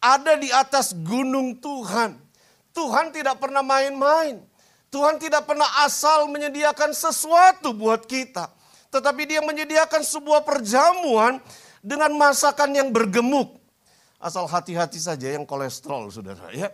Ada 0.00 0.40
di 0.40 0.48
atas 0.48 0.96
gunung 0.96 1.60
Tuhan. 1.60 2.16
Tuhan 2.78 3.10
tidak 3.10 3.42
pernah 3.42 3.66
main-main. 3.66 4.38
Tuhan 4.94 5.18
tidak 5.18 5.50
pernah 5.50 5.66
asal 5.82 6.30
menyediakan 6.30 6.94
sesuatu 6.94 7.74
buat 7.74 8.06
kita. 8.06 8.54
Tetapi 8.94 9.26
dia 9.26 9.42
menyediakan 9.42 10.06
sebuah 10.06 10.46
perjamuan 10.46 11.42
dengan 11.82 12.14
masakan 12.14 12.70
yang 12.78 12.88
bergemuk. 12.94 13.58
Asal 14.22 14.46
hati-hati 14.46 15.02
saja 15.02 15.34
yang 15.34 15.42
kolesterol 15.42 16.06
saudara 16.14 16.54
ya. 16.54 16.70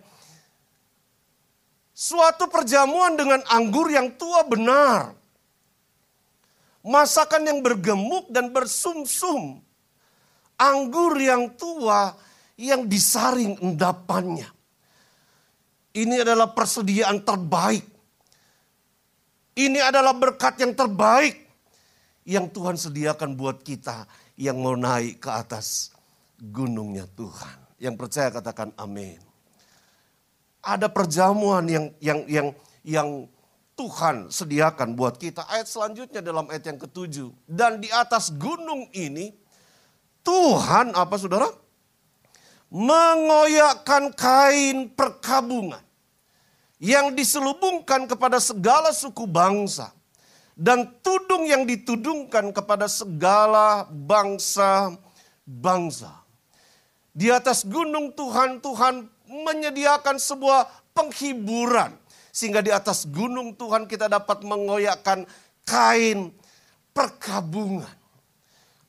Suatu 1.96 2.52
perjamuan 2.52 3.16
dengan 3.16 3.40
anggur 3.48 3.88
yang 3.88 4.12
tua 4.20 4.44
benar. 4.44 5.16
Masakan 6.84 7.48
yang 7.48 7.58
bergemuk 7.64 8.28
dan 8.28 8.52
bersumsum. 8.52 9.64
Anggur 10.60 11.16
yang 11.16 11.56
tua 11.56 12.12
yang 12.60 12.84
disaring 12.86 13.56
endapannya. 13.58 14.46
Ini 15.94 16.26
adalah 16.26 16.50
persediaan 16.50 17.22
terbaik. 17.22 17.86
Ini 19.54 19.78
adalah 19.78 20.10
berkat 20.10 20.58
yang 20.58 20.74
terbaik 20.74 21.46
yang 22.26 22.50
Tuhan 22.50 22.74
sediakan 22.74 23.38
buat 23.38 23.62
kita 23.62 24.02
yang 24.34 24.58
mau 24.58 24.74
naik 24.74 25.22
ke 25.22 25.30
atas 25.30 25.94
gunungnya 26.42 27.06
Tuhan. 27.14 27.78
Yang 27.78 27.94
percaya 27.94 28.28
katakan 28.34 28.74
amin. 28.74 29.22
Ada 30.58 30.90
perjamuan 30.90 31.62
yang 31.70 31.86
yang 32.02 32.20
yang 32.26 32.48
yang 32.82 33.08
Tuhan 33.78 34.34
sediakan 34.34 34.98
buat 34.98 35.14
kita. 35.14 35.46
Ayat 35.46 35.70
selanjutnya 35.70 36.18
dalam 36.18 36.50
ayat 36.50 36.74
yang 36.74 36.78
ketujuh. 36.82 37.30
Dan 37.46 37.78
di 37.78 37.90
atas 37.94 38.34
gunung 38.34 38.90
ini 38.90 39.30
Tuhan 40.26 40.90
apa 40.98 41.14
saudara? 41.14 41.46
Mengoyakkan 42.74 44.10
kain 44.18 44.90
perkabungan. 44.90 45.78
Yang 46.82 47.14
diselubungkan 47.14 48.10
kepada 48.10 48.42
segala 48.42 48.90
suku 48.90 49.30
bangsa. 49.30 49.94
Dan 50.58 50.90
tudung 51.06 51.46
yang 51.46 51.62
ditudungkan 51.70 52.50
kepada 52.50 52.90
segala 52.90 53.86
bangsa-bangsa. 53.86 54.98
Di 57.14 57.30
atas 57.30 57.62
gunung 57.62 58.10
Tuhan, 58.10 58.58
Tuhan 58.58 59.06
menyediakan 59.30 60.18
sebuah 60.18 60.66
penghiburan. 60.90 61.94
Sehingga 62.34 62.58
di 62.58 62.74
atas 62.74 63.06
gunung 63.06 63.54
Tuhan 63.54 63.86
kita 63.86 64.10
dapat 64.10 64.42
mengoyakkan 64.42 65.22
kain 65.62 66.34
perkabungan. 66.90 67.94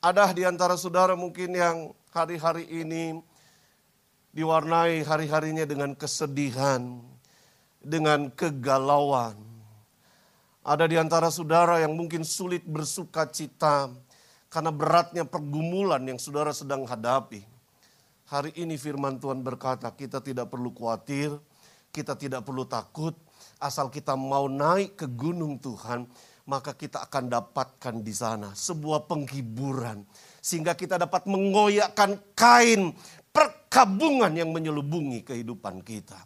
Ada 0.02 0.34
di 0.34 0.42
antara 0.46 0.74
saudara 0.74 1.14
mungkin 1.18 1.54
yang 1.54 1.90
hari-hari 2.14 2.66
ini 2.70 3.18
diwarnai 4.36 5.00
hari-harinya 5.00 5.64
dengan 5.64 5.96
kesedihan, 5.96 7.00
dengan 7.80 8.28
kegalauan. 8.28 9.40
Ada 10.60 10.84
di 10.84 11.00
antara 11.00 11.32
saudara 11.32 11.80
yang 11.80 11.96
mungkin 11.96 12.20
sulit 12.20 12.60
bersuka 12.68 13.24
cita 13.32 13.88
karena 14.52 14.68
beratnya 14.68 15.24
pergumulan 15.24 16.04
yang 16.04 16.20
saudara 16.20 16.52
sedang 16.52 16.84
hadapi. 16.84 17.40
Hari 18.28 18.52
ini 18.60 18.76
firman 18.76 19.16
Tuhan 19.16 19.40
berkata 19.40 19.88
kita 19.88 20.20
tidak 20.20 20.52
perlu 20.52 20.68
khawatir, 20.74 21.32
kita 21.88 22.12
tidak 22.12 22.44
perlu 22.44 22.68
takut, 22.68 23.16
asal 23.56 23.88
kita 23.88 24.18
mau 24.18 24.52
naik 24.52 25.00
ke 25.00 25.06
gunung 25.08 25.56
Tuhan, 25.62 26.04
maka 26.44 26.76
kita 26.76 27.08
akan 27.08 27.30
dapatkan 27.30 27.94
di 28.04 28.14
sana 28.14 28.54
sebuah 28.54 29.10
penghiburan 29.10 30.06
sehingga 30.38 30.78
kita 30.78 30.94
dapat 30.94 31.26
mengoyakkan 31.26 32.22
kain 32.38 32.94
perkabungan 33.36 34.32
yang 34.32 34.48
menyelubungi 34.48 35.20
kehidupan 35.20 35.84
kita. 35.84 36.16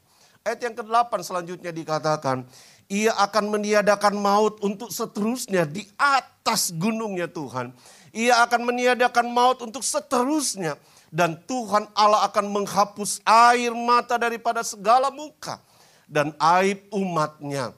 Ayat 0.47 0.62
yang 0.62 0.79
ke-8 0.79 1.11
selanjutnya 1.26 1.75
dikatakan, 1.75 2.47
ia 2.87 3.11
akan 3.19 3.50
meniadakan 3.50 4.14
maut 4.14 4.62
untuk 4.62 4.95
seterusnya 4.95 5.67
di 5.67 5.83
atas 5.99 6.71
gunungnya 6.71 7.26
Tuhan. 7.26 7.75
Ia 8.14 8.47
akan 8.47 8.71
meniadakan 8.71 9.26
maut 9.35 9.59
untuk 9.67 9.83
seterusnya. 9.83 10.79
Dan 11.11 11.35
Tuhan 11.43 11.90
Allah 11.99 12.31
akan 12.31 12.47
menghapus 12.55 13.19
air 13.26 13.75
mata 13.75 14.14
daripada 14.14 14.62
segala 14.62 15.11
muka. 15.11 15.59
Dan 16.07 16.31
aib 16.38 16.87
umatnya 16.95 17.75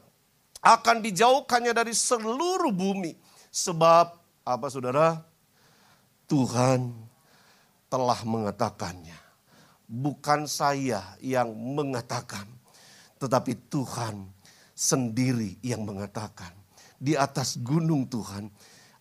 akan 0.61 1.01
dijauhkannya 1.01 1.73
dari 1.73 1.97
seluruh 1.97 2.73
bumi. 2.73 3.17
Sebab 3.49 4.17
apa 4.45 4.67
saudara? 4.69 5.21
Tuhan 6.29 6.93
telah 7.93 8.21
mengatakannya. 8.25 9.22
Bukan 9.93 10.49
saya 10.49 11.05
yang 11.21 11.53
mengatakan. 11.53 12.49
Tetapi 13.21 13.69
Tuhan 13.69 14.25
sendiri 14.73 15.61
yang 15.61 15.85
mengatakan. 15.85 16.49
Di 16.97 17.13
atas 17.13 17.61
gunung 17.61 18.09
Tuhan 18.09 18.49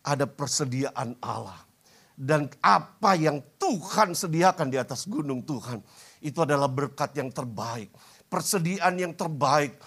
ada 0.04 0.28
persediaan 0.28 1.16
Allah. 1.24 1.64
Dan 2.12 2.52
apa 2.60 3.16
yang 3.16 3.40
Tuhan 3.56 4.12
sediakan 4.12 4.68
di 4.68 4.76
atas 4.76 5.08
gunung 5.08 5.48
Tuhan. 5.48 5.80
Itu 6.20 6.44
adalah 6.44 6.68
berkat 6.68 7.16
yang 7.16 7.32
terbaik. 7.32 7.88
Persediaan 8.28 9.00
yang 9.00 9.16
terbaik 9.16 9.80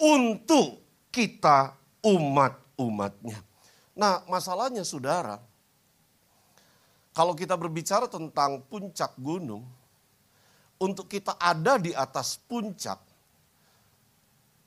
untuk 0.00 0.80
kita 1.12 1.76
umat-umatnya. 2.00 3.38
Nah 3.96 4.24
masalahnya 4.28 4.84
saudara, 4.84 5.40
kalau 7.16 7.32
kita 7.32 7.56
berbicara 7.56 8.04
tentang 8.04 8.60
puncak 8.68 9.16
gunung, 9.16 9.64
untuk 10.76 11.08
kita 11.08 11.36
ada 11.40 11.80
di 11.80 11.96
atas 11.96 12.36
puncak, 12.36 13.00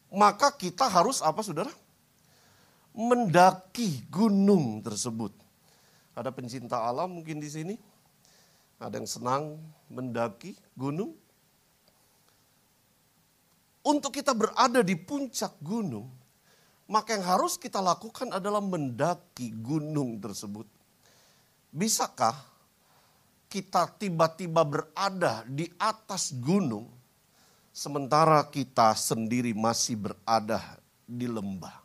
maka 0.10 0.50
kita 0.58 0.90
harus 0.90 1.22
apa 1.22 1.46
saudara? 1.46 1.70
Mendaki 2.98 4.10
gunung 4.10 4.82
tersebut. 4.82 5.32
Ada 6.18 6.34
pencinta 6.34 6.82
alam 6.82 7.22
mungkin 7.22 7.38
di 7.38 7.48
sini? 7.48 7.76
Ada 8.82 8.98
yang 8.98 9.10
senang 9.10 9.44
mendaki 9.88 10.58
gunung? 10.74 11.14
Untuk 13.86 14.12
kita 14.12 14.36
berada 14.36 14.84
di 14.84 14.98
puncak 14.98 15.56
gunung, 15.62 16.10
maka 16.90 17.16
yang 17.16 17.26
harus 17.26 17.56
kita 17.56 17.80
lakukan 17.80 18.34
adalah 18.34 18.60
mendaki 18.60 19.54
gunung 19.62 20.18
tersebut. 20.18 20.66
Bisakah 21.70 22.49
kita 23.50 23.90
tiba-tiba 23.98 24.62
berada 24.62 25.42
di 25.50 25.66
atas 25.82 26.32
gunung 26.38 26.86
sementara 27.74 28.46
kita 28.46 28.94
sendiri 28.94 29.58
masih 29.58 29.98
berada 29.98 30.62
di 31.10 31.26
lembah? 31.26 31.82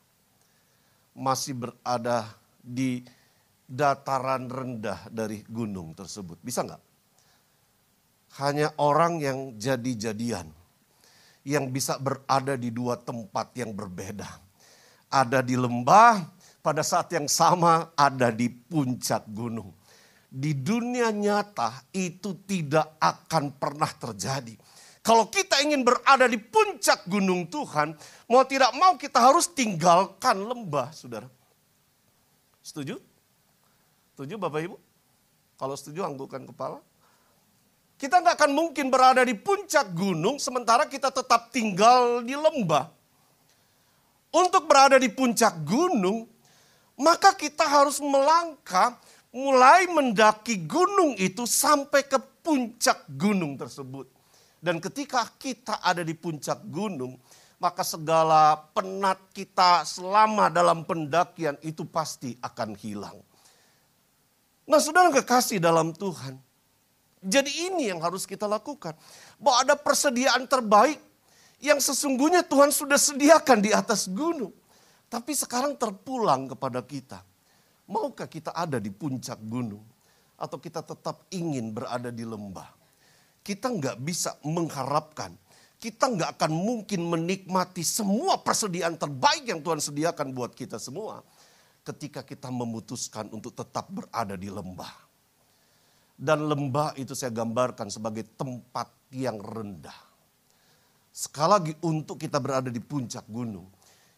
Masih 1.16 1.56
berada 1.56 2.28
di 2.61 3.00
dataran 3.64 4.47
rendah 4.47 5.09
dari 5.09 5.40
gunung 5.49 5.97
tersebut. 5.97 6.37
Bisa 6.44 6.62
nggak? 6.62 6.83
Hanya 8.44 8.76
orang 8.76 9.25
yang 9.25 9.38
jadi-jadian 9.56 10.47
yang 11.49 11.73
bisa 11.73 11.97
berada 11.97 12.61
di 12.61 12.68
dua 12.68 13.00
tempat 13.00 13.56
yang 13.56 13.73
berbeda 13.73 14.44
ada 15.14 15.38
di 15.47 15.54
lembah, 15.54 16.26
pada 16.59 16.83
saat 16.83 17.06
yang 17.14 17.30
sama 17.30 17.94
ada 17.94 18.35
di 18.35 18.50
puncak 18.50 19.23
gunung. 19.30 19.71
Di 20.34 20.50
dunia 20.58 21.14
nyata 21.14 21.86
itu 21.94 22.42
tidak 22.42 22.98
akan 22.98 23.54
pernah 23.54 23.86
terjadi. 23.86 24.58
Kalau 24.98 25.30
kita 25.30 25.62
ingin 25.62 25.86
berada 25.86 26.26
di 26.26 26.40
puncak 26.42 27.06
gunung 27.06 27.46
Tuhan, 27.46 27.94
mau 28.26 28.42
tidak 28.42 28.74
mau 28.74 28.98
kita 28.98 29.22
harus 29.22 29.46
tinggalkan 29.46 30.42
lembah, 30.42 30.90
saudara. 30.90 31.30
Setuju? 32.66 32.98
Setuju 34.16 34.35
Bapak 34.35 34.61
Ibu? 34.64 34.76
Kalau 35.54 35.74
setuju 35.78 36.02
anggukkan 36.02 36.50
kepala. 36.50 36.82
Kita 37.94 38.18
nggak 38.18 38.35
akan 38.35 38.52
mungkin 38.59 38.90
berada 38.90 39.22
di 39.22 39.38
puncak 39.38 39.94
gunung 39.94 40.42
sementara 40.42 40.90
kita 40.90 41.14
tetap 41.14 41.54
tinggal 41.54 42.26
di 42.26 42.35
lembah 42.35 42.90
untuk 44.35 44.66
berada 44.66 44.98
di 44.98 45.06
puncak 45.06 45.62
gunung, 45.62 46.26
maka 46.98 47.30
kita 47.38 47.62
harus 47.62 48.02
melangkah 48.02 48.98
mulai 49.35 49.90
mendaki 49.90 50.62
gunung 50.62 51.18
itu 51.18 51.42
sampai 51.42 52.07
ke 52.07 52.23
puncak 52.40 53.03
gunung 53.18 53.59
tersebut. 53.59 54.07
Dan 54.62 54.79
ketika 54.79 55.27
kita 55.37 55.83
ada 55.83 56.07
di 56.07 56.14
puncak 56.14 56.62
gunung, 56.70 57.18
maka 57.59 57.83
segala 57.83 58.57
penat 58.73 59.18
kita 59.35 59.83
selama 59.83 60.49
dalam 60.49 60.87
pendakian 60.87 61.59
itu 61.66 61.83
pasti 61.85 62.38
akan 62.40 62.79
hilang. 62.79 63.18
Nah 64.64 64.81
saudara 64.81 65.11
kekasih 65.12 65.61
dalam 65.61 65.90
Tuhan. 65.92 66.38
Jadi 67.25 67.68
ini 67.73 67.88
yang 67.88 68.01
harus 68.01 68.25
kita 68.25 68.47
lakukan. 68.49 68.94
Bahwa 69.37 69.64
ada 69.66 69.75
persediaan 69.77 70.47
terbaik 70.49 71.01
yang 71.61 71.81
sesungguhnya 71.81 72.44
Tuhan 72.44 72.68
sudah 72.73 73.01
sediakan 73.01 73.59
di 73.64 73.73
atas 73.73 74.09
gunung. 74.09 74.53
Tapi 75.09 75.33
sekarang 75.33 75.77
terpulang 75.77 76.49
kepada 76.49 76.81
kita. 76.85 77.20
Maukah 77.85 78.25
kita 78.25 78.53
ada 78.57 78.81
di 78.81 78.88
puncak 78.88 79.37
gunung? 79.44 79.85
Atau 80.40 80.59
kita 80.59 80.81
tetap 80.81 81.29
ingin 81.31 81.70
berada 81.70 82.09
di 82.09 82.25
lembah? 82.25 82.68
Kita 83.44 83.68
nggak 83.68 84.01
bisa 84.01 84.35
mengharapkan. 84.42 85.37
Kita 85.77 86.09
nggak 86.09 86.40
akan 86.40 86.53
mungkin 86.53 87.05
menikmati 87.05 87.85
semua 87.85 88.40
persediaan 88.40 88.97
terbaik 88.97 89.44
yang 89.44 89.61
Tuhan 89.61 89.85
sediakan 89.85 90.33
buat 90.33 90.57
kita 90.57 90.81
semua. 90.81 91.20
Ketika 91.85 92.25
kita 92.25 92.49
memutuskan 92.49 93.29
untuk 93.29 93.53
tetap 93.53 93.92
berada 93.92 94.40
di 94.40 94.49
lembah. 94.49 95.05
Dan 96.16 96.49
lembah 96.49 96.97
itu 96.97 97.12
saya 97.12 97.35
gambarkan 97.35 97.90
sebagai 97.90 98.25
tempat 98.38 98.87
yang 99.11 99.35
rendah 99.42 100.14
Sekali 101.14 101.47
lagi 101.47 101.73
untuk 101.87 102.18
kita 102.18 102.42
berada 102.42 102.75
di 102.75 102.83
puncak 102.83 103.23
gunung, 103.31 103.70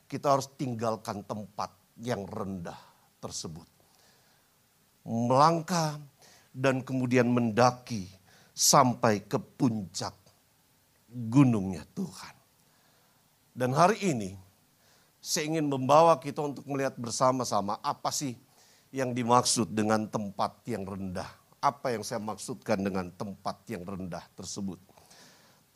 kita 0.09 0.33
harus 0.33 0.49
tinggalkan 0.57 1.21
tempat 1.29 1.69
yang 2.01 2.25
rendah 2.25 2.96
tersebut. 3.27 3.67
Melangkah 5.03 5.99
dan 6.55 6.83
kemudian 6.87 7.27
mendaki 7.27 8.07
sampai 8.55 9.23
ke 9.27 9.39
puncak 9.39 10.15
gunungnya 11.11 11.83
Tuhan. 11.99 12.35
Dan 13.51 13.75
hari 13.75 13.99
ini 14.07 14.31
saya 15.19 15.51
ingin 15.51 15.67
membawa 15.67 16.15
kita 16.23 16.39
untuk 16.39 16.63
melihat 16.71 16.95
bersama-sama 16.95 17.83
apa 17.83 18.15
sih 18.15 18.39
yang 18.95 19.11
dimaksud 19.11 19.75
dengan 19.75 20.07
tempat 20.07 20.63
yang 20.71 20.87
rendah. 20.87 21.29
Apa 21.59 21.99
yang 21.99 22.07
saya 22.07 22.23
maksudkan 22.23 22.79
dengan 22.79 23.11
tempat 23.11 23.59
yang 23.67 23.83
rendah 23.83 24.23
tersebut 24.39 24.79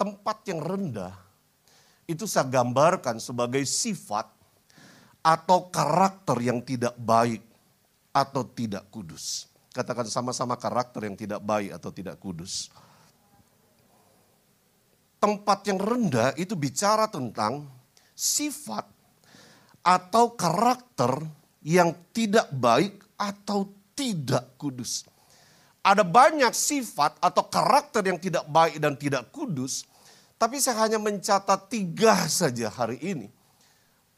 tempat 0.00 0.40
yang 0.48 0.64
rendah 0.64 1.12
itu 2.08 2.24
saya 2.24 2.48
gambarkan 2.48 3.20
sebagai 3.20 3.60
sifat 3.68 4.32
atau 5.20 5.68
karakter 5.68 6.36
yang 6.40 6.64
tidak 6.64 6.96
baik 6.96 7.44
atau 8.10 8.42
tidak 8.44 8.88
kudus. 8.88 9.46
Katakan 9.70 10.08
sama-sama 10.10 10.58
karakter 10.58 11.06
yang 11.06 11.14
tidak 11.14 11.40
baik 11.44 11.76
atau 11.76 11.90
tidak 11.94 12.16
kudus. 12.18 12.72
Tempat 15.20 15.68
yang 15.68 15.78
rendah 15.78 16.32
itu 16.40 16.56
bicara 16.56 17.06
tentang 17.06 17.68
sifat 18.16 18.88
atau 19.84 20.32
karakter 20.32 21.20
yang 21.60 21.92
tidak 22.10 22.48
baik 22.50 22.98
atau 23.20 23.68
tidak 23.92 24.56
kudus. 24.56 25.04
Ada 25.84 26.04
banyak 26.04 26.52
sifat 26.52 27.20
atau 27.20 27.44
karakter 27.48 28.04
yang 28.04 28.20
tidak 28.20 28.48
baik 28.48 28.80
dan 28.80 28.96
tidak 28.96 29.28
kudus 29.28 29.84
tapi 30.40 30.56
saya 30.56 30.88
hanya 30.88 30.96
mencatat 30.96 31.68
tiga 31.68 32.16
saja 32.24 32.72
hari 32.72 32.96
ini. 33.04 33.28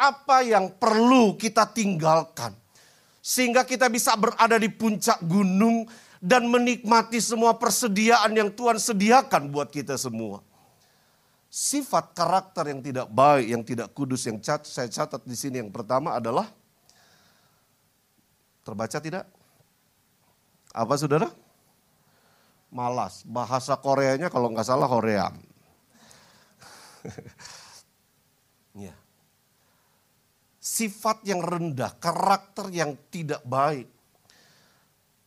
Apa 0.03 0.43
yang 0.43 0.75
perlu 0.75 1.39
kita 1.39 1.71
tinggalkan. 1.71 2.51
Sehingga 3.23 3.63
kita 3.63 3.87
bisa 3.87 4.19
berada 4.19 4.59
di 4.59 4.67
puncak 4.67 5.23
gunung 5.23 5.87
dan 6.19 6.51
menikmati 6.51 7.23
semua 7.23 7.55
persediaan 7.55 8.35
yang 8.35 8.51
Tuhan 8.51 8.83
sediakan 8.83 9.51
buat 9.51 9.71
kita 9.71 9.95
semua. 9.95 10.43
Sifat 11.47 12.15
karakter 12.19 12.71
yang 12.71 12.83
tidak 12.83 13.07
baik, 13.11 13.47
yang 13.47 13.63
tidak 13.63 13.95
kudus, 13.95 14.27
yang 14.27 14.43
cat, 14.43 14.67
saya 14.67 14.91
catat 14.91 15.23
di 15.23 15.39
sini 15.39 15.63
yang 15.63 15.71
pertama 15.71 16.19
adalah 16.19 16.51
terbaca 18.63 18.99
tidak? 19.03 19.27
Apa 20.73 20.95
saudara? 20.97 21.29
Malas. 22.73 23.27
Bahasa 23.29 23.77
Koreanya 23.77 24.33
kalau 24.33 24.49
nggak 24.49 24.65
salah 24.65 24.89
Korea. 24.89 25.29
ya. 28.89 28.95
Sifat 30.63 31.27
yang 31.27 31.43
rendah, 31.43 31.99
karakter 31.99 32.71
yang 32.71 32.95
tidak 33.11 33.43
baik. 33.43 33.91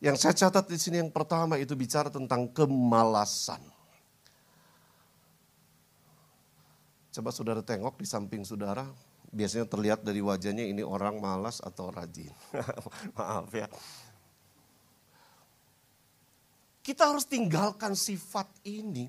Yang 0.00 0.16
saya 0.24 0.34
catat 0.48 0.64
di 0.72 0.80
sini 0.80 1.04
yang 1.04 1.12
pertama 1.12 1.60
itu 1.60 1.76
bicara 1.76 2.08
tentang 2.08 2.48
kemalasan. 2.48 3.60
Coba 7.12 7.32
saudara 7.32 7.60
tengok 7.60 8.00
di 8.00 8.08
samping 8.08 8.44
saudara, 8.44 8.88
biasanya 9.28 9.68
terlihat 9.68 10.00
dari 10.04 10.24
wajahnya 10.24 10.64
ini 10.68 10.80
orang 10.80 11.20
malas 11.20 11.60
atau 11.60 11.92
rajin. 11.92 12.32
Maaf 13.16 13.52
ya. 13.52 13.68
Kita 16.80 17.12
harus 17.12 17.28
tinggalkan 17.28 17.92
sifat 17.92 18.48
ini. 18.64 19.08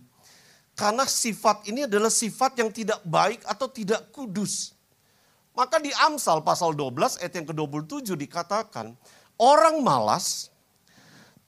Karena 0.72 1.04
sifat 1.04 1.68
ini 1.68 1.84
adalah 1.90 2.12
sifat 2.12 2.64
yang 2.64 2.72
tidak 2.72 3.04
baik 3.04 3.44
atau 3.44 3.68
tidak 3.68 4.08
kudus. 4.14 4.77
Maka 5.58 5.82
di 5.82 5.90
Amsal 5.90 6.46
pasal 6.46 6.78
12 6.78 7.18
ayat 7.18 7.34
yang 7.34 7.50
ke-27 7.50 8.14
dikatakan, 8.14 8.94
orang 9.42 9.82
malas 9.82 10.54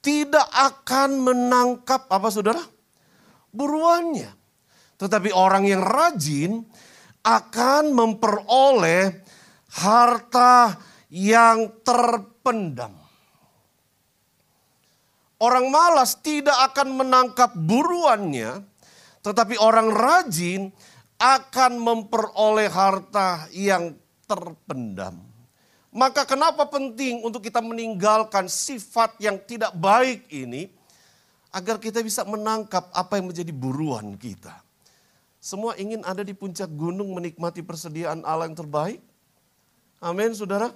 tidak 0.02 0.50
akan 0.50 1.30
menangkap 1.30 2.10
apa 2.10 2.34
saudara? 2.34 2.66
Buruannya. 3.54 4.34
Tetapi 4.98 5.30
orang 5.30 5.70
yang 5.70 5.86
rajin 5.86 6.66
akan 7.22 7.94
memperoleh 7.94 9.22
harta 9.78 10.74
yang 11.14 11.70
terpendam. 11.86 12.98
Orang 15.40 15.70
malas 15.70 16.20
tidak 16.20 16.58
akan 16.74 17.00
menangkap 17.00 17.56
buruannya, 17.56 18.60
tetapi 19.24 19.56
orang 19.56 19.88
rajin 19.88 20.74
akan 21.20 21.72
memperoleh 21.84 22.72
harta 22.72 23.52
yang 23.52 23.92
terpendam. 24.24 25.20
Maka 25.92 26.24
kenapa 26.24 26.64
penting 26.72 27.20
untuk 27.28 27.44
kita 27.44 27.60
meninggalkan 27.60 28.48
sifat 28.48 29.20
yang 29.20 29.36
tidak 29.44 29.76
baik 29.76 30.32
ini 30.32 30.72
agar 31.52 31.76
kita 31.82 32.00
bisa 32.00 32.24
menangkap 32.24 32.88
apa 32.96 33.20
yang 33.20 33.28
menjadi 33.28 33.52
buruan 33.52 34.16
kita. 34.16 34.64
Semua 35.44 35.76
ingin 35.76 36.06
ada 36.08 36.24
di 36.24 36.32
puncak 36.32 36.72
gunung 36.72 37.12
menikmati 37.12 37.66
persediaan 37.66 38.24
Allah 38.24 38.48
yang 38.48 38.56
terbaik. 38.56 39.02
Amin, 40.00 40.32
saudara. 40.32 40.72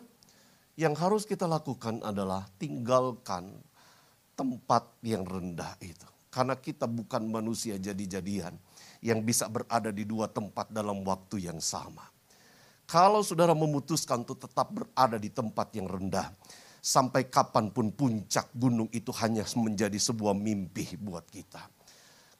Yang 0.73 0.93
harus 0.97 1.23
kita 1.29 1.45
lakukan 1.45 2.01
adalah 2.01 2.49
tinggalkan 2.57 3.53
tempat 4.33 4.89
yang 5.05 5.23
rendah 5.23 5.77
itu. 5.79 6.09
Karena 6.33 6.57
kita 6.57 6.89
bukan 6.89 7.29
manusia 7.29 7.77
jadi-jadian 7.77 8.57
yang 9.03 9.19
bisa 9.19 9.51
berada 9.51 9.91
di 9.91 10.07
dua 10.07 10.31
tempat 10.31 10.71
dalam 10.71 11.03
waktu 11.03 11.51
yang 11.51 11.59
sama. 11.59 12.07
Kalau 12.87 13.19
saudara 13.19 13.51
memutuskan 13.51 14.23
untuk 14.23 14.39
tetap 14.39 14.71
berada 14.71 15.19
di 15.19 15.27
tempat 15.27 15.75
yang 15.75 15.91
rendah, 15.91 16.31
sampai 16.79 17.27
kapan 17.27 17.67
pun 17.67 17.91
puncak 17.91 18.47
gunung 18.55 18.87
itu 18.95 19.11
hanya 19.19 19.43
menjadi 19.59 19.99
sebuah 19.99 20.31
mimpi 20.31 20.95
buat 20.99 21.27
kita 21.27 21.63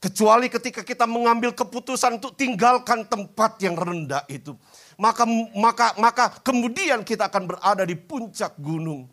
Kecuali 0.04 0.52
ketika 0.52 0.84
kita 0.84 1.08
mengambil 1.08 1.56
keputusan 1.56 2.20
untuk 2.20 2.36
tinggalkan 2.36 3.08
tempat 3.08 3.56
yang 3.64 3.72
rendah 3.72 4.20
itu. 4.28 4.52
Maka 5.00 5.24
maka 5.56 5.96
maka 5.96 6.24
kemudian 6.44 7.00
kita 7.00 7.32
akan 7.32 7.48
berada 7.48 7.88
di 7.88 7.96
puncak 7.96 8.52
gunung. 8.60 9.08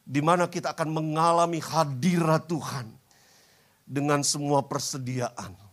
Di 0.00 0.24
mana 0.24 0.48
kita 0.48 0.72
akan 0.72 0.88
mengalami 0.88 1.60
hadirat 1.60 2.48
Tuhan. 2.48 2.88
Dengan 3.84 4.24
semua 4.24 4.64
persediaan 4.64 5.67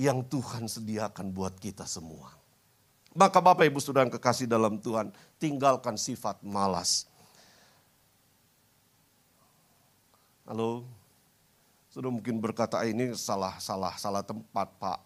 yang 0.00 0.24
Tuhan 0.24 0.64
sediakan 0.64 1.28
buat 1.28 1.60
kita 1.60 1.84
semua. 1.84 2.32
Maka 3.12 3.36
Bapak 3.36 3.68
Ibu 3.68 3.84
Saudara 3.84 4.08
yang 4.08 4.14
kekasih 4.16 4.48
dalam 4.48 4.80
Tuhan, 4.80 5.12
tinggalkan 5.36 6.00
sifat 6.00 6.40
malas. 6.40 7.04
Halo, 10.48 10.88
sudah 11.92 12.08
mungkin 12.08 12.40
berkata 12.40 12.80
ah, 12.80 12.88
ini 12.88 13.12
salah 13.12 13.60
salah 13.60 13.92
salah 14.00 14.24
tempat 14.24 14.72
Pak. 14.80 15.00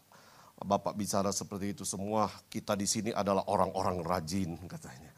Bapak 0.65 0.95
bicara 0.95 1.35
seperti 1.35 1.75
itu 1.75 1.83
semua 1.83 2.31
kita 2.47 2.79
di 2.79 2.87
sini 2.87 3.11
adalah 3.11 3.43
orang-orang 3.51 3.99
rajin 4.01 4.55
katanya. 4.71 5.11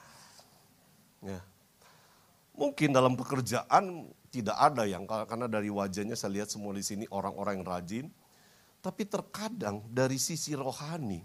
Ya. 1.21 1.45
Mungkin 2.57 2.97
dalam 2.97 3.13
pekerjaan 3.13 4.09
tidak 4.33 4.57
ada 4.57 4.89
yang 4.89 5.05
karena 5.05 5.45
dari 5.45 5.69
wajahnya 5.69 6.17
saya 6.17 6.41
lihat 6.41 6.49
semua 6.49 6.73
di 6.73 6.81
sini 6.81 7.05
orang-orang 7.13 7.61
yang 7.61 7.69
rajin. 7.69 8.07
Tapi 8.87 9.03
terkadang 9.03 9.83
dari 9.91 10.15
sisi 10.15 10.55
rohani 10.55 11.19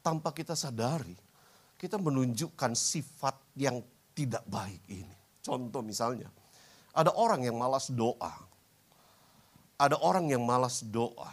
tanpa 0.00 0.32
kita 0.32 0.56
sadari 0.56 1.12
kita 1.76 2.00
menunjukkan 2.00 2.72
sifat 2.72 3.36
yang 3.60 3.84
tidak 4.16 4.40
baik 4.48 4.80
ini. 4.88 5.12
Contoh 5.44 5.84
misalnya, 5.84 6.32
ada 6.96 7.12
orang 7.12 7.44
yang 7.44 7.60
malas 7.60 7.92
doa. 7.92 8.32
Ada 9.76 10.00
orang 10.00 10.32
yang 10.32 10.40
malas 10.40 10.80
doa. 10.80 11.28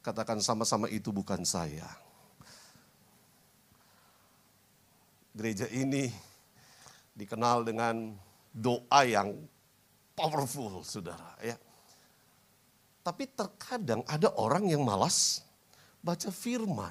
Katakan 0.00 0.40
sama-sama 0.40 0.88
itu 0.88 1.12
bukan 1.12 1.44
saya. 1.44 1.84
Gereja 5.36 5.68
ini 5.68 6.08
dikenal 7.12 7.66
dengan 7.68 8.16
doa 8.56 9.04
yang 9.04 9.36
powerful, 10.16 10.80
saudara. 10.80 11.36
Ya. 11.44 11.60
Tapi 13.06 13.30
terkadang 13.30 14.02
ada 14.10 14.34
orang 14.34 14.66
yang 14.66 14.82
malas 14.82 15.46
baca 16.02 16.26
firman. 16.34 16.90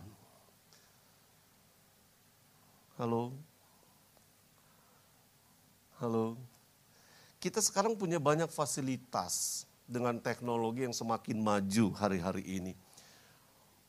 Halo? 2.95 3.35
Halo? 5.99 6.39
Kita 7.35 7.59
sekarang 7.59 7.99
punya 7.99 8.15
banyak 8.15 8.47
fasilitas 8.47 9.67
dengan 9.83 10.15
teknologi 10.23 10.87
yang 10.87 10.95
semakin 10.95 11.35
maju 11.35 11.85
hari-hari 11.99 12.47
ini. 12.47 12.79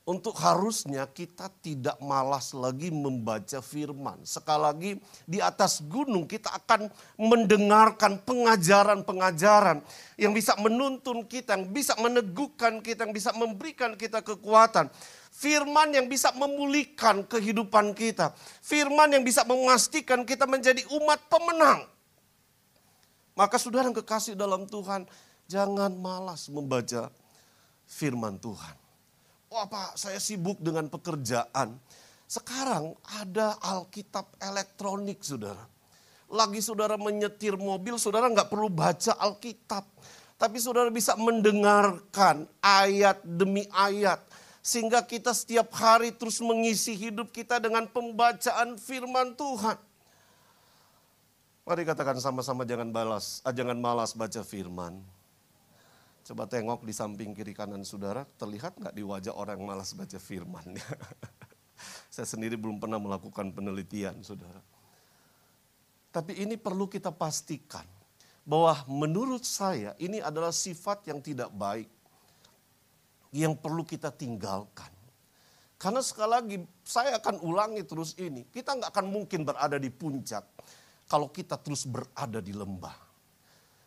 Untuk 0.07 0.39
harusnya 0.39 1.03
kita 1.11 1.51
tidak 1.59 1.99
malas 1.99 2.55
lagi 2.55 2.95
membaca 2.95 3.59
firman. 3.59 4.23
Sekali 4.23 4.63
lagi 4.63 4.91
di 5.27 5.43
atas 5.43 5.83
gunung 5.83 6.31
kita 6.31 6.47
akan 6.63 6.87
mendengarkan 7.19 8.23
pengajaran-pengajaran 8.23 9.83
yang 10.15 10.31
bisa 10.31 10.55
menuntun 10.63 11.27
kita, 11.27 11.59
yang 11.59 11.67
bisa 11.75 11.99
meneguhkan 11.99 12.79
kita, 12.87 13.03
yang 13.03 13.11
bisa 13.11 13.35
memberikan 13.35 13.99
kita 13.99 14.23
kekuatan. 14.23 14.87
Firman 15.35 15.91
yang 15.91 16.07
bisa 16.07 16.31
memulihkan 16.39 17.27
kehidupan 17.27 17.91
kita. 17.91 18.31
Firman 18.63 19.11
yang 19.11 19.27
bisa 19.27 19.43
memastikan 19.43 20.23
kita 20.23 20.47
menjadi 20.47 20.87
umat 21.03 21.19
pemenang. 21.27 21.83
Maka 23.35 23.59
saudara 23.59 23.91
yang 23.91 23.99
kekasih 23.99 24.39
dalam 24.39 24.71
Tuhan, 24.71 25.05
Jangan 25.47 25.95
malas 25.95 26.51
membaca 26.51 27.07
firman 27.87 28.35
Tuhan. 28.43 28.86
Wah 29.57 29.65
Pak, 29.65 29.97
saya 29.97 30.21
sibuk 30.21 30.61
dengan 30.61 30.85
pekerjaan. 30.93 31.81
Sekarang 32.29 32.93
ada 33.09 33.57
Alkitab 33.65 34.37
elektronik 34.37 35.25
saudara. 35.25 35.65
Lagi 36.29 36.61
saudara 36.61 37.01
menyetir 37.01 37.57
mobil, 37.57 37.97
saudara 37.97 38.29
nggak 38.29 38.53
perlu 38.53 38.69
baca 38.69 39.17
Alkitab. 39.17 39.89
Tapi 40.37 40.61
saudara 40.61 40.93
bisa 40.93 41.17
mendengarkan 41.17 42.45
ayat 42.61 43.25
demi 43.25 43.65
ayat. 43.73 44.21
Sehingga 44.61 45.01
kita 45.01 45.33
setiap 45.33 45.73
hari 45.73 46.13
terus 46.13 46.37
mengisi 46.45 46.93
hidup 46.93 47.33
kita 47.33 47.57
dengan 47.57 47.89
pembacaan 47.89 48.77
firman 48.77 49.41
Tuhan. 49.41 49.81
Mari 51.65 51.83
katakan 51.89 52.21
sama-sama 52.21 52.69
jangan 52.69 52.93
balas, 52.93 53.41
ah, 53.41 53.57
jangan 53.57 53.81
malas 53.81 54.13
baca 54.13 54.45
firman. 54.45 55.16
Coba 56.27 56.43
tengok 56.51 56.83
di 56.83 56.91
samping 56.91 57.31
kiri 57.31 57.55
kanan 57.55 57.87
saudara, 57.87 58.27
terlihat 58.35 58.75
nggak 58.83 58.99
di 58.99 59.07
wajah 59.07 59.31
orang 59.31 59.63
yang 59.63 59.71
malas 59.71 59.95
baca 59.95 60.19
firman? 60.19 60.75
Saya 62.15 62.27
sendiri 62.27 62.59
belum 62.59 62.83
pernah 62.83 62.99
melakukan 62.99 63.55
penelitian 63.55 64.19
saudara. 64.27 64.59
Tapi 66.11 66.43
ini 66.43 66.59
perlu 66.59 66.91
kita 66.91 67.15
pastikan 67.15 67.87
bahwa 68.43 68.75
menurut 68.89 69.45
saya 69.45 69.93
ini 70.01 70.17
adalah 70.17 70.49
sifat 70.49 71.05
yang 71.13 71.21
tidak 71.21 71.53
baik 71.53 71.93
yang 73.37 73.53
perlu 73.53 73.85
kita 73.85 74.09
tinggalkan. 74.11 74.89
Karena 75.77 76.01
sekali 76.01 76.31
lagi 76.33 76.57
saya 76.83 77.21
akan 77.21 77.39
ulangi 77.45 77.85
terus 77.85 78.17
ini, 78.17 78.49
kita 78.49 78.75
nggak 78.75 78.91
akan 78.97 79.07
mungkin 79.13 79.45
berada 79.45 79.77
di 79.77 79.93
puncak 79.93 80.43
kalau 81.07 81.31
kita 81.31 81.55
terus 81.61 81.85
berada 81.85 82.41
di 82.41 82.57
lembah. 82.57 83.06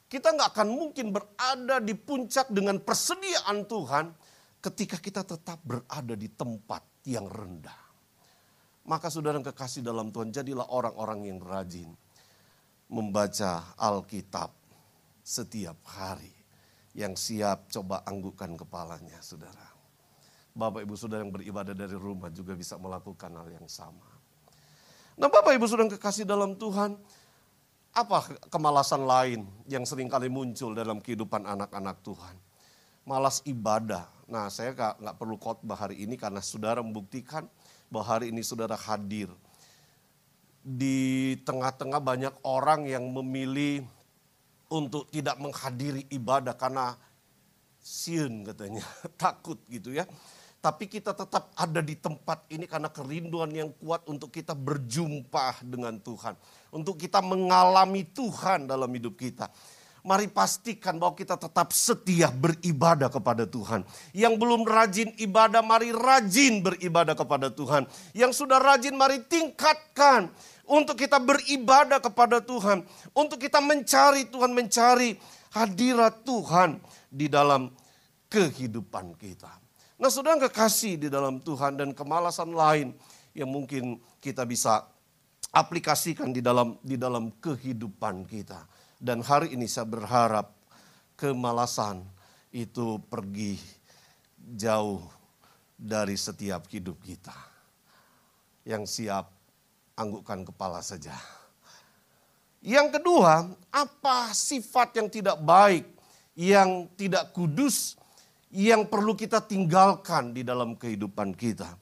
Kita 0.09 0.33
nggak 0.33 0.57
akan 0.57 0.69
mungkin 0.73 1.13
berada 1.13 1.77
di 1.77 1.93
puncak 1.93 2.49
dengan 2.49 2.81
persediaan 2.81 3.69
Tuhan 3.69 4.09
ketika 4.57 4.97
kita 4.97 5.21
tetap 5.21 5.61
berada 5.61 6.17
di 6.17 6.25
tempat 6.33 6.81
yang 7.05 7.29
rendah. 7.29 7.77
Maka 8.89 9.13
saudara 9.13 9.37
yang 9.37 9.45
kekasih 9.45 9.85
dalam 9.85 10.09
Tuhan, 10.09 10.33
jadilah 10.33 10.65
orang-orang 10.73 11.29
yang 11.29 11.37
rajin 11.37 11.93
membaca 12.89 13.77
Alkitab 13.77 14.49
setiap 15.21 15.77
hari. 15.85 16.33
Yang 16.97 17.21
siap 17.21 17.69
coba 17.69 18.01
anggukkan 18.01 18.57
kepalanya, 18.57 19.21
saudara. 19.21 19.69
Bapak 20.57 20.89
ibu 20.89 20.97
saudara 20.97 21.21
yang 21.21 21.29
beribadah 21.29 21.77
dari 21.77 21.93
rumah 21.93 22.33
juga 22.33 22.57
bisa 22.57 22.81
melakukan 22.81 23.29
hal 23.29 23.47
yang 23.53 23.69
sama. 23.69 24.09
Nah 25.19 25.27
Bapak 25.27 25.51
Ibu 25.51 25.67
sudah 25.67 25.85
kekasih 25.91 26.23
dalam 26.23 26.55
Tuhan, 26.55 26.95
apa 27.93 28.37
kemalasan 28.53 29.03
lain 29.03 29.41
yang 29.65 29.83
sering 29.83 30.07
kali 30.07 30.29
muncul 30.29 30.77
dalam 30.77 31.01
kehidupan 31.01 31.45
anak-anak 31.45 31.97
Tuhan? 32.05 32.35
Malas 33.07 33.41
ibadah. 33.45 34.05
Nah 34.29 34.47
saya 34.53 34.75
gak, 34.77 35.01
gak 35.01 35.15
perlu 35.17 35.35
khotbah 35.41 35.75
hari 35.75 36.05
ini 36.05 36.13
karena 36.13 36.39
saudara 36.43 36.85
membuktikan 36.85 37.49
bahwa 37.89 38.05
hari 38.05 38.29
ini 38.29 38.45
saudara 38.45 38.77
hadir. 38.77 39.33
Di 40.61 41.39
tengah-tengah 41.47 41.97
banyak 41.97 42.35
orang 42.45 42.85
yang 42.85 43.09
memilih 43.09 43.81
untuk 44.69 45.09
tidak 45.09 45.41
menghadiri 45.41 46.05
ibadah 46.13 46.53
karena 46.53 46.93
siun 47.81 48.45
katanya, 48.45 48.85
takut 49.21 49.57
gitu 49.65 49.97
ya 49.97 50.05
tapi 50.59 50.91
kita 50.91 51.15
tetap 51.15 51.55
ada 51.55 51.79
di 51.79 51.95
tempat 51.95 52.43
ini 52.51 52.67
karena 52.67 52.91
kerinduan 52.91 53.47
yang 53.55 53.71
kuat 53.79 54.03
untuk 54.11 54.27
kita 54.27 54.51
berjumpa 54.51 55.63
dengan 55.63 55.95
Tuhan. 56.03 56.35
Untuk 56.69 57.01
kita 57.01 57.19
mengalami 57.19 58.05
Tuhan 58.05 58.69
dalam 58.69 58.89
hidup 58.93 59.17
kita. 59.17 59.49
Mari 59.99 60.31
pastikan 60.31 60.95
bahwa 60.95 61.11
kita 61.11 61.35
tetap 61.35 61.75
setia 61.75 62.31
beribadah 62.31 63.11
kepada 63.11 63.43
Tuhan. 63.43 63.83
Yang 64.15 64.33
belum 64.39 64.63
rajin 64.63 65.11
ibadah, 65.19 65.59
mari 65.59 65.91
rajin 65.91 66.63
beribadah 66.63 67.19
kepada 67.19 67.51
Tuhan. 67.51 67.83
Yang 68.15 68.31
sudah 68.39 68.63
rajin, 68.63 68.95
mari 68.95 69.19
tingkatkan 69.27 70.31
untuk 70.63 70.95
kita 70.95 71.19
beribadah 71.19 71.99
kepada 71.99 72.39
Tuhan. 72.39 72.87
Untuk 73.11 73.43
kita 73.43 73.59
mencari 73.59 74.29
Tuhan, 74.31 74.55
mencari 74.55 75.19
hadirat 75.51 76.23
Tuhan 76.23 76.79
di 77.11 77.27
dalam 77.27 77.73
kehidupan 78.29 79.17
kita. 79.17 79.49
Nah 79.99 80.07
saudara 80.07 80.47
kekasih 80.47 80.95
di 80.95 81.07
dalam 81.11 81.43
Tuhan 81.43 81.75
dan 81.75 81.91
kemalasan 81.91 82.55
lain 82.55 82.95
yang 83.35 83.51
mungkin 83.51 83.99
kita 84.23 84.47
bisa 84.47 84.87
aplikasikan 85.53 86.29
di 86.29 86.41
dalam 86.41 86.77
di 86.81 86.95
dalam 86.95 87.33
kehidupan 87.41 88.25
kita. 88.29 88.65
Dan 88.99 89.23
hari 89.23 89.55
ini 89.55 89.65
saya 89.65 89.87
berharap 89.87 90.51
kemalasan 91.15 92.03
itu 92.51 92.99
pergi 93.07 93.55
jauh 94.35 95.03
dari 95.79 96.19
setiap 96.19 96.67
hidup 96.67 96.99
kita. 96.99 97.35
Yang 98.67 98.83
siap 98.91 99.31
anggukkan 99.95 100.47
kepala 100.51 100.83
saja. 100.83 101.15
Yang 102.59 102.99
kedua, 102.99 103.55
apa 103.71 104.35
sifat 104.35 104.99
yang 104.99 105.07
tidak 105.07 105.39
baik, 105.39 105.87
yang 106.35 106.91
tidak 106.99 107.31
kudus, 107.31 107.95
yang 108.51 108.83
perlu 108.83 109.15
kita 109.15 109.39
tinggalkan 109.39 110.35
di 110.35 110.43
dalam 110.43 110.75
kehidupan 110.75 111.31
kita. 111.39 111.79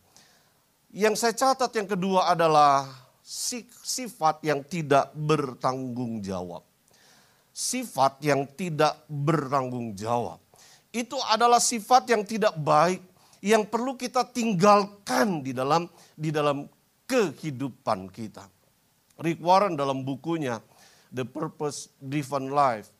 Yang 0.94 1.18
saya 1.18 1.34
catat 1.34 1.74
yang 1.74 1.90
kedua 1.90 2.30
adalah 2.30 3.07
sifat 3.28 4.40
yang 4.48 4.64
tidak 4.64 5.12
bertanggung 5.12 6.24
jawab. 6.24 6.64
Sifat 7.52 8.24
yang 8.24 8.48
tidak 8.56 9.04
bertanggung 9.12 9.92
jawab. 10.00 10.40
Itu 10.96 11.20
adalah 11.28 11.60
sifat 11.60 12.08
yang 12.08 12.24
tidak 12.24 12.56
baik 12.56 13.04
yang 13.44 13.68
perlu 13.68 14.00
kita 14.00 14.24
tinggalkan 14.32 15.44
di 15.44 15.52
dalam 15.52 15.92
di 16.16 16.32
dalam 16.32 16.72
kehidupan 17.04 18.08
kita. 18.16 18.48
Rick 19.20 19.44
Warren 19.44 19.76
dalam 19.76 20.08
bukunya 20.08 20.64
The 21.12 21.28
Purpose 21.28 21.92
Driven 22.00 22.54
Life 22.54 22.96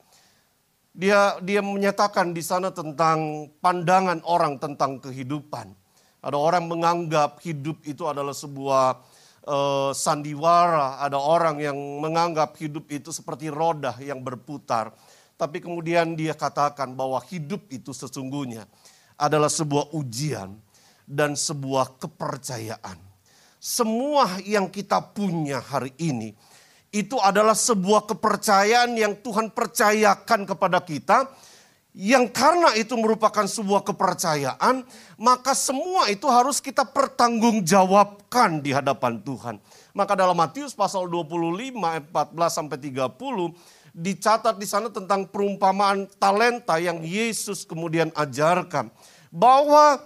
dia 0.98 1.38
dia 1.46 1.62
menyatakan 1.62 2.34
di 2.34 2.42
sana 2.42 2.74
tentang 2.74 3.54
pandangan 3.62 4.18
orang 4.26 4.58
tentang 4.58 4.98
kehidupan. 4.98 5.70
Ada 6.26 6.34
orang 6.34 6.66
menganggap 6.66 7.38
hidup 7.46 7.86
itu 7.86 8.02
adalah 8.10 8.34
sebuah 8.34 8.98
uh, 9.48 9.96
sandiwara, 9.96 11.00
ada 11.00 11.16
orang 11.16 11.64
yang 11.64 11.78
menganggap 12.04 12.60
hidup 12.60 12.92
itu 12.92 13.16
seperti 13.16 13.48
roda 13.48 13.96
yang 14.04 14.20
berputar. 14.20 14.92
Tapi 15.40 15.64
kemudian 15.64 16.14
dia 16.18 16.36
katakan 16.36 16.92
bahwa 16.98 17.18
hidup 17.24 17.66
itu 17.72 17.96
sesungguhnya 17.96 18.68
adalah 19.16 19.50
sebuah 19.50 19.96
ujian 19.96 20.54
dan 21.08 21.34
sebuah 21.34 21.98
kepercayaan. 21.98 23.00
Semua 23.58 24.38
yang 24.46 24.70
kita 24.70 25.02
punya 25.02 25.64
hari 25.64 25.96
ini 25.98 26.36
itu 26.94 27.20
adalah 27.20 27.54
sebuah 27.54 28.06
kepercayaan 28.10 28.96
yang 28.96 29.14
Tuhan 29.20 29.52
percayakan 29.52 30.48
kepada 30.48 30.80
kita. 30.82 31.28
Yang 31.98 32.30
karena 32.30 32.78
itu 32.78 32.94
merupakan 32.94 33.50
sebuah 33.50 33.82
kepercayaan, 33.82 34.86
maka 35.18 35.58
semua 35.58 36.14
itu 36.14 36.30
harus 36.30 36.62
kita 36.62 36.86
pertanggungjawabkan 36.86 38.62
di 38.62 38.70
hadapan 38.70 39.18
Tuhan. 39.26 39.58
Maka 39.98 40.14
dalam 40.14 40.38
Matius 40.38 40.78
pasal 40.78 41.10
25 41.10 41.74
14 41.74 42.14
sampai 42.54 42.78
30 42.78 43.18
dicatat 43.98 44.62
di 44.62 44.68
sana 44.70 44.94
tentang 44.94 45.26
perumpamaan 45.26 46.06
talenta 46.22 46.78
yang 46.78 47.02
Yesus 47.02 47.66
kemudian 47.66 48.14
ajarkan 48.14 48.94
bahwa 49.34 49.98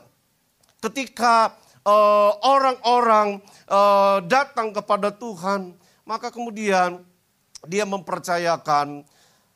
ketika 0.79 1.59
eh, 1.83 2.31
orang-orang 2.39 3.43
uh, 3.67 3.75
uh, 3.75 4.17
datang 4.23 4.71
kepada 4.71 5.11
Tuhan 5.11 5.75
maka 6.07 6.31
kemudian 6.31 7.03
dia 7.67 7.85
mempercayakan 7.85 9.05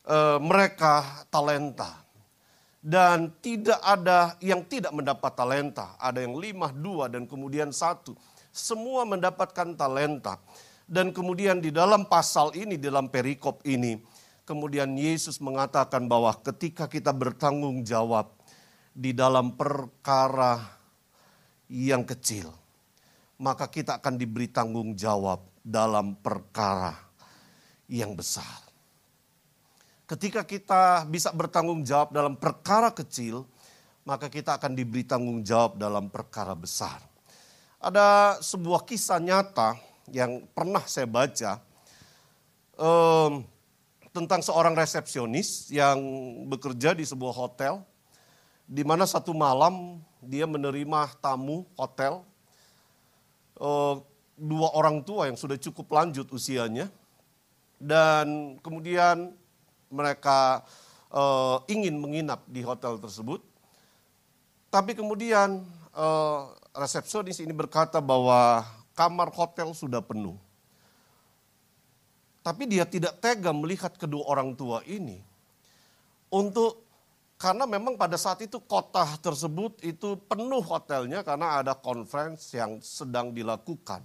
e, 0.06 0.18
mereka 0.42 1.26
talenta. 1.34 2.05
Dan 2.86 3.34
tidak 3.42 3.82
ada 3.82 4.38
yang 4.38 4.62
tidak 4.70 4.94
mendapat 4.94 5.34
talenta. 5.34 5.98
Ada 5.98 6.22
yang 6.22 6.38
lima, 6.38 6.70
dua, 6.70 7.10
dan 7.10 7.26
kemudian 7.26 7.74
satu. 7.74 8.14
Semua 8.54 9.02
mendapatkan 9.10 9.74
talenta. 9.74 10.38
Dan 10.86 11.10
kemudian 11.10 11.58
di 11.58 11.74
dalam 11.74 12.06
pasal 12.06 12.54
ini, 12.54 12.78
di 12.78 12.86
dalam 12.86 13.10
perikop 13.10 13.66
ini, 13.66 13.98
kemudian 14.46 14.94
Yesus 14.94 15.42
mengatakan 15.42 16.06
bahwa 16.06 16.30
ketika 16.46 16.86
kita 16.86 17.10
bertanggung 17.10 17.82
jawab 17.82 18.30
di 18.94 19.10
dalam 19.18 19.58
perkara 19.58 20.62
yang 21.66 22.06
kecil, 22.06 22.54
maka 23.42 23.66
kita 23.66 23.98
akan 23.98 24.14
diberi 24.14 24.46
tanggung 24.46 24.94
jawab 24.94 25.42
dalam 25.66 26.14
perkara 26.22 26.94
yang 27.90 28.14
besar. 28.14 28.65
Ketika 30.06 30.46
kita 30.46 31.02
bisa 31.10 31.34
bertanggung 31.34 31.82
jawab 31.82 32.14
dalam 32.14 32.38
perkara 32.38 32.94
kecil, 32.94 33.42
maka 34.06 34.30
kita 34.30 34.54
akan 34.62 34.78
diberi 34.78 35.02
tanggung 35.02 35.42
jawab 35.42 35.82
dalam 35.82 36.14
perkara 36.14 36.54
besar. 36.54 37.02
Ada 37.82 38.38
sebuah 38.38 38.86
kisah 38.86 39.18
nyata 39.18 39.74
yang 40.14 40.46
pernah 40.54 40.86
saya 40.86 41.10
baca 41.10 41.58
um, 42.78 43.42
tentang 44.14 44.46
seorang 44.46 44.78
resepsionis 44.78 45.74
yang 45.74 45.98
bekerja 46.54 46.94
di 46.94 47.02
sebuah 47.02 47.34
hotel, 47.34 47.82
di 48.70 48.86
mana 48.86 49.10
satu 49.10 49.34
malam 49.34 49.98
dia 50.22 50.46
menerima 50.46 51.18
tamu 51.18 51.66
hotel. 51.74 52.22
Uh, 53.58 54.06
dua 54.38 54.70
orang 54.76 55.02
tua 55.02 55.32
yang 55.32 55.40
sudah 55.40 55.56
cukup 55.56 55.96
lanjut 55.96 56.28
usianya 56.28 56.92
dan 57.80 58.60
kemudian 58.60 59.32
mereka 59.96 60.68
uh, 61.16 61.64
ingin 61.72 61.96
menginap 61.96 62.44
di 62.52 62.60
hotel 62.60 63.00
tersebut. 63.00 63.40
Tapi 64.68 64.92
kemudian 64.92 65.64
uh, 65.96 66.52
resepsionis 66.76 67.40
ini 67.40 67.56
berkata 67.56 68.04
bahwa 68.04 68.68
kamar 68.92 69.32
hotel 69.32 69.72
sudah 69.72 70.04
penuh. 70.04 70.36
Tapi 72.44 72.68
dia 72.68 72.84
tidak 72.84 73.18
tega 73.24 73.56
melihat 73.56 73.96
kedua 73.96 74.28
orang 74.28 74.54
tua 74.54 74.84
ini 74.86 75.18
untuk 76.30 76.84
karena 77.36 77.68
memang 77.68 78.00
pada 78.00 78.16
saat 78.16 78.40
itu 78.44 78.60
kota 78.64 79.04
tersebut 79.20 79.84
itu 79.84 80.16
penuh 80.28 80.64
hotelnya 80.64 81.20
karena 81.24 81.60
ada 81.60 81.76
conference 81.76 82.52
yang 82.56 82.80
sedang 82.80 83.36
dilakukan. 83.36 84.04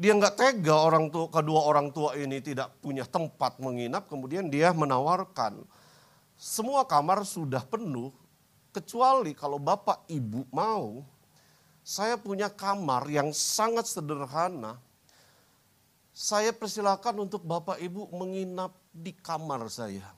Dia 0.00 0.16
nggak 0.16 0.36
tega 0.40 0.80
orang 0.80 1.12
tua, 1.12 1.28
kedua 1.28 1.60
orang 1.68 1.92
tua 1.92 2.16
ini 2.16 2.40
tidak 2.40 2.80
punya 2.80 3.04
tempat 3.04 3.60
menginap, 3.60 4.08
kemudian 4.08 4.48
dia 4.48 4.72
menawarkan 4.72 5.60
semua 6.40 6.88
kamar 6.88 7.20
sudah 7.28 7.60
penuh, 7.68 8.08
kecuali 8.72 9.36
kalau 9.36 9.60
bapak 9.60 10.08
ibu 10.08 10.48
mau, 10.48 11.04
saya 11.84 12.16
punya 12.16 12.48
kamar 12.48 13.04
yang 13.12 13.28
sangat 13.36 13.84
sederhana. 13.84 14.80
Saya 16.16 16.56
persilakan 16.56 17.28
untuk 17.28 17.44
bapak 17.44 17.76
ibu 17.84 18.08
menginap 18.16 18.72
di 18.88 19.12
kamar 19.12 19.68
saya. 19.68 20.08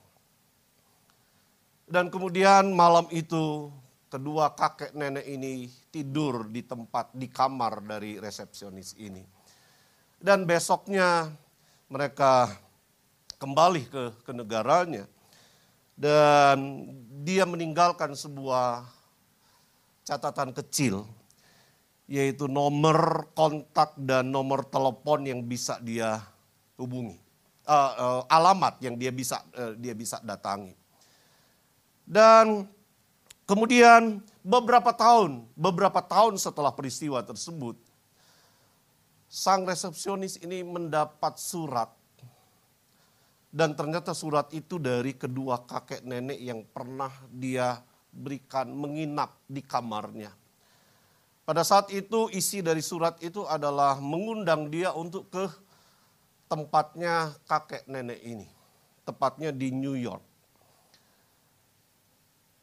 Dan 1.83 2.07
kemudian 2.07 2.71
malam 2.71 3.03
itu 3.11 3.67
kedua 4.07 4.55
kakek 4.55 4.95
nenek 4.95 5.27
ini 5.27 5.67
tidur 5.91 6.47
di 6.47 6.63
tempat 6.63 7.11
di 7.11 7.27
kamar 7.27 7.83
dari 7.83 8.15
resepsionis 8.15 8.95
ini. 8.95 9.42
Dan 10.23 10.47
besoknya 10.47 11.35
mereka 11.91 12.47
kembali 13.43 13.83
ke, 13.91 14.03
ke 14.23 14.31
negaranya. 14.31 15.03
Dan 15.99 16.87
dia 17.27 17.43
meninggalkan 17.43 18.15
sebuah 18.15 18.87
catatan 20.07 20.55
kecil 20.55 21.03
yaitu 22.03 22.51
nomor 22.51 23.31
kontak 23.31 23.95
dan 23.95 24.27
nomor 24.27 24.67
telepon 24.67 25.23
yang 25.23 25.39
bisa 25.39 25.79
dia 25.79 26.19
hubungi, 26.75 27.15
uh, 27.63 27.73
uh, 27.95 28.21
alamat 28.27 28.75
yang 28.83 28.99
dia 28.99 29.07
bisa 29.07 29.39
uh, 29.55 29.71
dia 29.79 29.95
bisa 29.95 30.19
datangi. 30.19 30.75
Dan 32.03 32.67
kemudian 33.47 34.19
beberapa 34.43 34.91
tahun, 34.91 35.47
beberapa 35.55 36.03
tahun 36.03 36.35
setelah 36.35 36.75
peristiwa 36.75 37.23
tersebut, 37.23 37.79
sang 39.33 39.65
resepsionis 39.65 40.37
ini 40.45 40.61
mendapat 40.61 41.41
surat 41.41 41.89
dan 43.53 43.73
ternyata 43.73 44.13
surat 44.13 44.49
itu 44.53 44.77
dari 44.77 45.17
kedua 45.17 45.65
kakek 45.65 46.05
nenek 46.05 46.37
yang 46.37 46.61
pernah 46.69 47.09
dia 47.33 47.81
berikan 48.09 48.69
menginap 48.73 49.37
di 49.45 49.61
kamarnya. 49.61 50.33
Pada 51.45 51.61
saat 51.61 51.93
itu 51.93 52.33
isi 52.33 52.65
dari 52.65 52.81
surat 52.81 53.21
itu 53.21 53.45
adalah 53.45 54.01
mengundang 54.01 54.73
dia 54.73 54.89
untuk 54.97 55.29
ke 55.29 55.45
tempatnya 56.49 57.37
kakek 57.45 57.85
nenek 57.85 58.21
ini. 58.25 58.49
Tepatnya 59.05 59.53
di 59.53 59.69
New 59.69 59.97
York. 60.01 60.25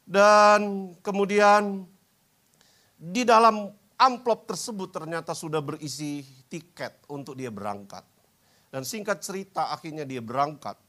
Dan 0.03 0.91
kemudian 0.99 1.87
di 2.99 3.23
dalam 3.23 3.71
amplop 4.01 4.49
tersebut 4.49 4.89
ternyata 4.89 5.37
sudah 5.37 5.61
berisi 5.61 6.25
tiket 6.49 7.05
untuk 7.05 7.37
dia 7.37 7.53
berangkat. 7.53 8.01
Dan 8.73 8.81
singkat 8.81 9.21
cerita 9.21 9.69
akhirnya 9.69 10.07
dia 10.07 10.23
berangkat 10.23 10.79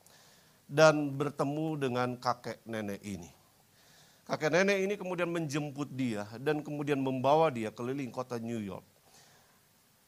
dan 0.65 1.13
bertemu 1.13 1.77
dengan 1.77 2.17
kakek 2.17 2.65
nenek 2.65 3.05
ini. 3.05 3.29
Kakek 4.25 4.49
nenek 4.49 4.79
ini 4.81 4.95
kemudian 4.97 5.29
menjemput 5.29 5.93
dia 5.93 6.25
dan 6.41 6.65
kemudian 6.65 6.97
membawa 6.97 7.53
dia 7.53 7.69
keliling 7.69 8.09
kota 8.09 8.41
New 8.41 8.63
York. 8.63 8.87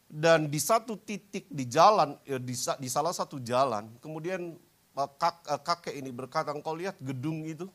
Dan 0.08 0.46
di 0.46 0.62
satu 0.62 0.94
titik 0.94 1.50
di 1.50 1.66
jalan, 1.66 2.14
di, 2.22 2.54
di 2.54 2.88
salah 2.88 3.10
satu 3.10 3.42
jalan, 3.42 3.90
kemudian 3.98 4.54
eh, 4.94 5.10
eh, 5.50 5.60
kakek 5.60 5.98
ini 5.98 6.14
berkata, 6.14 6.54
engkau 6.54 6.78
lihat 6.78 6.94
gedung 7.02 7.42
itu? 7.42 7.66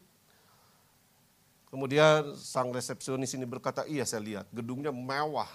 Kemudian 1.70 2.34
sang 2.34 2.74
resepsionis 2.74 3.38
ini 3.38 3.46
berkata, 3.46 3.86
iya 3.86 4.02
saya 4.02 4.26
lihat, 4.26 4.46
gedungnya 4.50 4.90
mewah. 4.90 5.50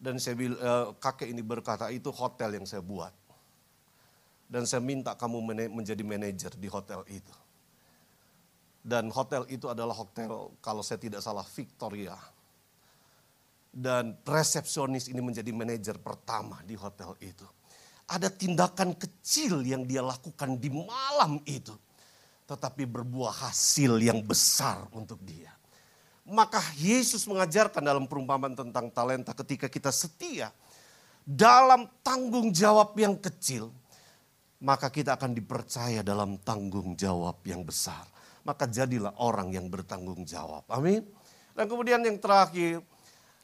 Dan 0.00 0.16
saya 0.16 0.32
bil, 0.32 0.56
eh, 0.56 0.86
kakek 0.96 1.28
ini 1.28 1.44
berkata, 1.44 1.92
itu 1.92 2.08
hotel 2.08 2.56
yang 2.56 2.64
saya 2.64 2.80
buat. 2.80 3.12
Dan 4.48 4.64
saya 4.64 4.80
minta 4.80 5.12
kamu 5.12 5.68
menjadi 5.68 6.00
manajer 6.00 6.56
di 6.56 6.68
hotel 6.72 7.04
itu. 7.10 7.34
Dan 8.86 9.10
hotel 9.10 9.42
itu 9.50 9.66
adalah 9.66 9.92
hotel 9.92 10.54
kalau 10.62 10.80
saya 10.80 11.02
tidak 11.02 11.18
salah 11.20 11.42
Victoria. 11.42 12.14
Dan 13.74 14.16
resepsionis 14.24 15.10
ini 15.12 15.20
menjadi 15.20 15.50
manajer 15.52 15.98
pertama 16.00 16.62
di 16.64 16.78
hotel 16.78 17.12
itu. 17.20 17.44
Ada 18.06 18.30
tindakan 18.30 18.94
kecil 18.94 19.66
yang 19.66 19.82
dia 19.84 20.00
lakukan 20.00 20.56
di 20.56 20.70
malam 20.70 21.42
itu. 21.44 21.74
Tetapi 22.46 22.86
berbuah 22.86 23.50
hasil 23.50 23.98
yang 23.98 24.22
besar 24.22 24.86
untuk 24.94 25.18
dia. 25.26 25.50
Maka 26.26 26.58
Yesus 26.78 27.26
mengajarkan 27.26 27.82
dalam 27.82 28.06
perumpamaan 28.06 28.54
tentang 28.54 28.90
talenta 28.90 29.30
ketika 29.34 29.70
kita 29.70 29.94
setia 29.94 30.50
dalam 31.22 31.86
tanggung 32.02 32.50
jawab 32.50 32.94
yang 32.98 33.14
kecil, 33.18 33.70
maka 34.62 34.90
kita 34.90 35.14
akan 35.14 35.34
dipercaya 35.34 36.02
dalam 36.02 36.38
tanggung 36.42 36.98
jawab 36.98 37.38
yang 37.46 37.62
besar 37.62 38.06
maka 38.46 38.70
jadilah 38.70 39.10
orang 39.18 39.50
yang 39.50 39.66
bertanggung 39.66 40.22
jawab. 40.22 40.62
Amin. 40.70 41.02
Dan 41.58 41.66
kemudian 41.66 41.98
yang 42.06 42.14
terakhir, 42.22 42.78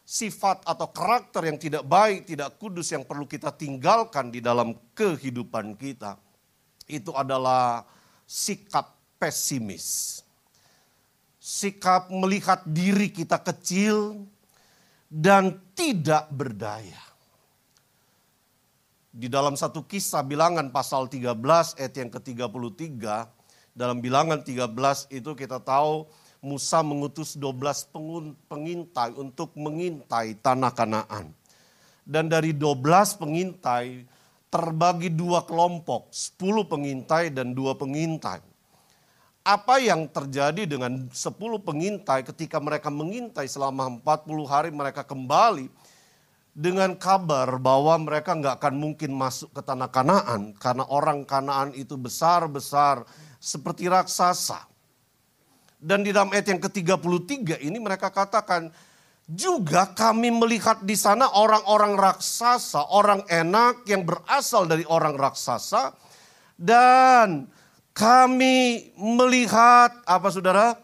sifat 0.06 0.62
atau 0.62 0.86
karakter 0.94 1.50
yang 1.50 1.58
tidak 1.58 1.82
baik, 1.82 2.30
tidak 2.30 2.54
kudus 2.62 2.94
yang 2.94 3.02
perlu 3.02 3.26
kita 3.26 3.50
tinggalkan 3.50 4.30
di 4.30 4.38
dalam 4.38 4.78
kehidupan 4.94 5.74
kita. 5.74 6.14
Itu 6.86 7.10
adalah 7.18 7.82
sikap 8.32 8.96
pesimis. 9.20 10.24
Sikap 11.36 12.08
melihat 12.08 12.64
diri 12.64 13.12
kita 13.12 13.36
kecil 13.36 14.24
dan 15.12 15.60
tidak 15.76 16.32
berdaya. 16.32 17.02
Di 19.12 19.28
dalam 19.28 19.52
satu 19.52 19.84
kisah 19.84 20.24
bilangan 20.24 20.72
pasal 20.72 21.04
13 21.12 21.36
ayat 21.76 21.94
yang 22.00 22.08
ke-33, 22.08 23.04
dalam 23.76 24.00
bilangan 24.00 24.40
13 24.40 25.12
itu 25.12 25.36
kita 25.36 25.60
tahu 25.60 26.08
Musa 26.40 26.80
mengutus 26.80 27.36
12 27.36 27.92
pengintai 28.48 29.12
untuk 29.20 29.52
mengintai 29.52 30.40
tanah 30.40 30.72
Kanaan. 30.72 31.36
Dan 32.02 32.32
dari 32.32 32.56
12 32.56 33.20
pengintai 33.20 34.08
terbagi 34.52 35.08
dua 35.08 35.48
kelompok, 35.48 36.12
10 36.12 36.68
pengintai 36.68 37.32
dan 37.32 37.56
dua 37.56 37.72
pengintai. 37.72 38.44
Apa 39.42 39.80
yang 39.80 40.06
terjadi 40.12 40.68
dengan 40.68 41.08
10 41.08 41.16
pengintai 41.64 42.20
ketika 42.22 42.60
mereka 42.60 42.92
mengintai 42.92 43.48
selama 43.48 43.98
40 44.04 44.44
hari 44.44 44.70
mereka 44.70 45.02
kembali 45.02 45.72
dengan 46.52 46.92
kabar 46.92 47.56
bahwa 47.56 47.96
mereka 47.96 48.36
nggak 48.36 48.60
akan 48.60 48.74
mungkin 48.76 49.16
masuk 49.16 49.56
ke 49.56 49.64
tanah 49.64 49.88
Kanaan 49.88 50.52
karena 50.60 50.84
orang 50.84 51.24
Kanaan 51.24 51.72
itu 51.72 51.96
besar-besar 51.96 53.08
seperti 53.40 53.88
raksasa. 53.88 54.68
Dan 55.82 56.06
di 56.06 56.14
dalam 56.14 56.30
ayat 56.30 56.46
yang 56.46 56.62
ke-33 56.62 57.58
ini 57.66 57.82
mereka 57.82 58.06
katakan, 58.06 58.70
juga 59.26 59.90
kami 59.94 60.34
melihat 60.34 60.82
di 60.82 60.98
sana 60.98 61.30
orang-orang 61.30 61.94
raksasa, 61.94 62.90
orang 62.90 63.22
enak 63.30 63.86
yang 63.86 64.02
berasal 64.02 64.66
dari 64.66 64.82
orang 64.86 65.14
raksasa. 65.14 65.94
Dan 66.58 67.46
kami 67.92 68.88
melihat, 68.96 69.92
apa 70.06 70.28
saudara? 70.30 70.78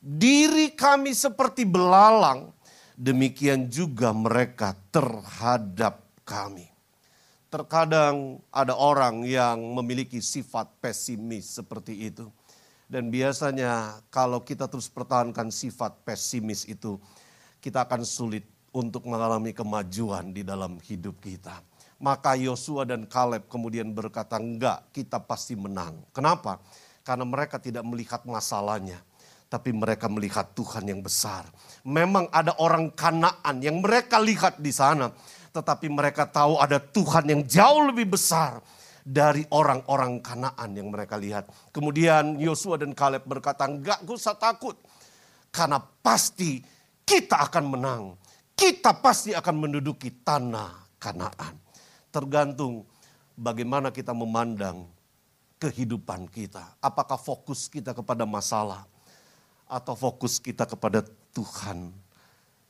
Diri 0.00 0.72
kami 0.72 1.12
seperti 1.12 1.68
belalang, 1.68 2.56
demikian 2.96 3.68
juga 3.68 4.16
mereka 4.16 4.72
terhadap 4.88 6.00
kami. 6.24 6.68
Terkadang 7.50 8.38
ada 8.54 8.78
orang 8.78 9.26
yang 9.26 9.58
memiliki 9.76 10.22
sifat 10.22 10.70
pesimis 10.80 11.58
seperti 11.58 12.08
itu. 12.08 12.30
Dan 12.90 13.10
biasanya 13.10 14.02
kalau 14.10 14.42
kita 14.42 14.66
terus 14.66 14.90
pertahankan 14.90 15.50
sifat 15.50 16.00
pesimis 16.02 16.66
itu, 16.66 16.98
kita 17.60 17.84
akan 17.84 18.02
sulit 18.02 18.48
untuk 18.72 19.06
mengalami 19.06 19.52
kemajuan 19.52 20.32
di 20.32 20.42
dalam 20.42 20.80
hidup 20.80 21.20
kita. 21.20 21.60
Maka 22.00 22.32
Yosua 22.32 22.88
dan 22.88 23.04
Kaleb 23.04 23.44
kemudian 23.52 23.92
berkata, 23.92 24.40
enggak, 24.40 24.88
kita 24.96 25.20
pasti 25.20 25.52
menang. 25.52 26.00
Kenapa? 26.16 26.56
Karena 27.04 27.28
mereka 27.28 27.60
tidak 27.60 27.84
melihat 27.84 28.24
masalahnya, 28.24 28.96
tapi 29.52 29.68
mereka 29.76 30.08
melihat 30.08 30.48
Tuhan 30.56 30.88
yang 30.88 31.04
besar. 31.04 31.44
Memang 31.84 32.24
ada 32.32 32.56
orang 32.56 32.88
Kanaan 32.96 33.60
yang 33.60 33.84
mereka 33.84 34.16
lihat 34.16 34.56
di 34.56 34.72
sana, 34.72 35.12
tetapi 35.52 35.92
mereka 35.92 36.24
tahu 36.24 36.56
ada 36.56 36.80
Tuhan 36.80 37.28
yang 37.28 37.42
jauh 37.44 37.92
lebih 37.92 38.16
besar 38.16 38.64
dari 39.04 39.44
orang-orang 39.52 40.24
Kanaan 40.24 40.70
yang 40.72 40.88
mereka 40.88 41.20
lihat. 41.20 41.52
Kemudian 41.76 42.40
Yosua 42.40 42.80
dan 42.80 42.96
Kaleb 42.96 43.28
berkata, 43.28 43.68
enggak 43.68 44.00
usah 44.08 44.40
takut. 44.40 44.80
Karena 45.52 45.82
pasti 45.82 46.62
kita 47.10 47.50
akan 47.50 47.64
menang. 47.74 48.02
Kita 48.54 48.94
pasti 49.02 49.34
akan 49.34 49.66
menduduki 49.66 50.22
tanah 50.22 50.86
Kanaan. 51.02 51.58
Tergantung 52.14 52.86
bagaimana 53.34 53.90
kita 53.90 54.14
memandang 54.14 54.86
kehidupan 55.58 56.30
kita. 56.30 56.78
Apakah 56.78 57.18
fokus 57.18 57.66
kita 57.66 57.90
kepada 57.90 58.22
masalah 58.22 58.86
atau 59.66 59.98
fokus 59.98 60.38
kita 60.38 60.66
kepada 60.66 61.02
Tuhan 61.34 61.90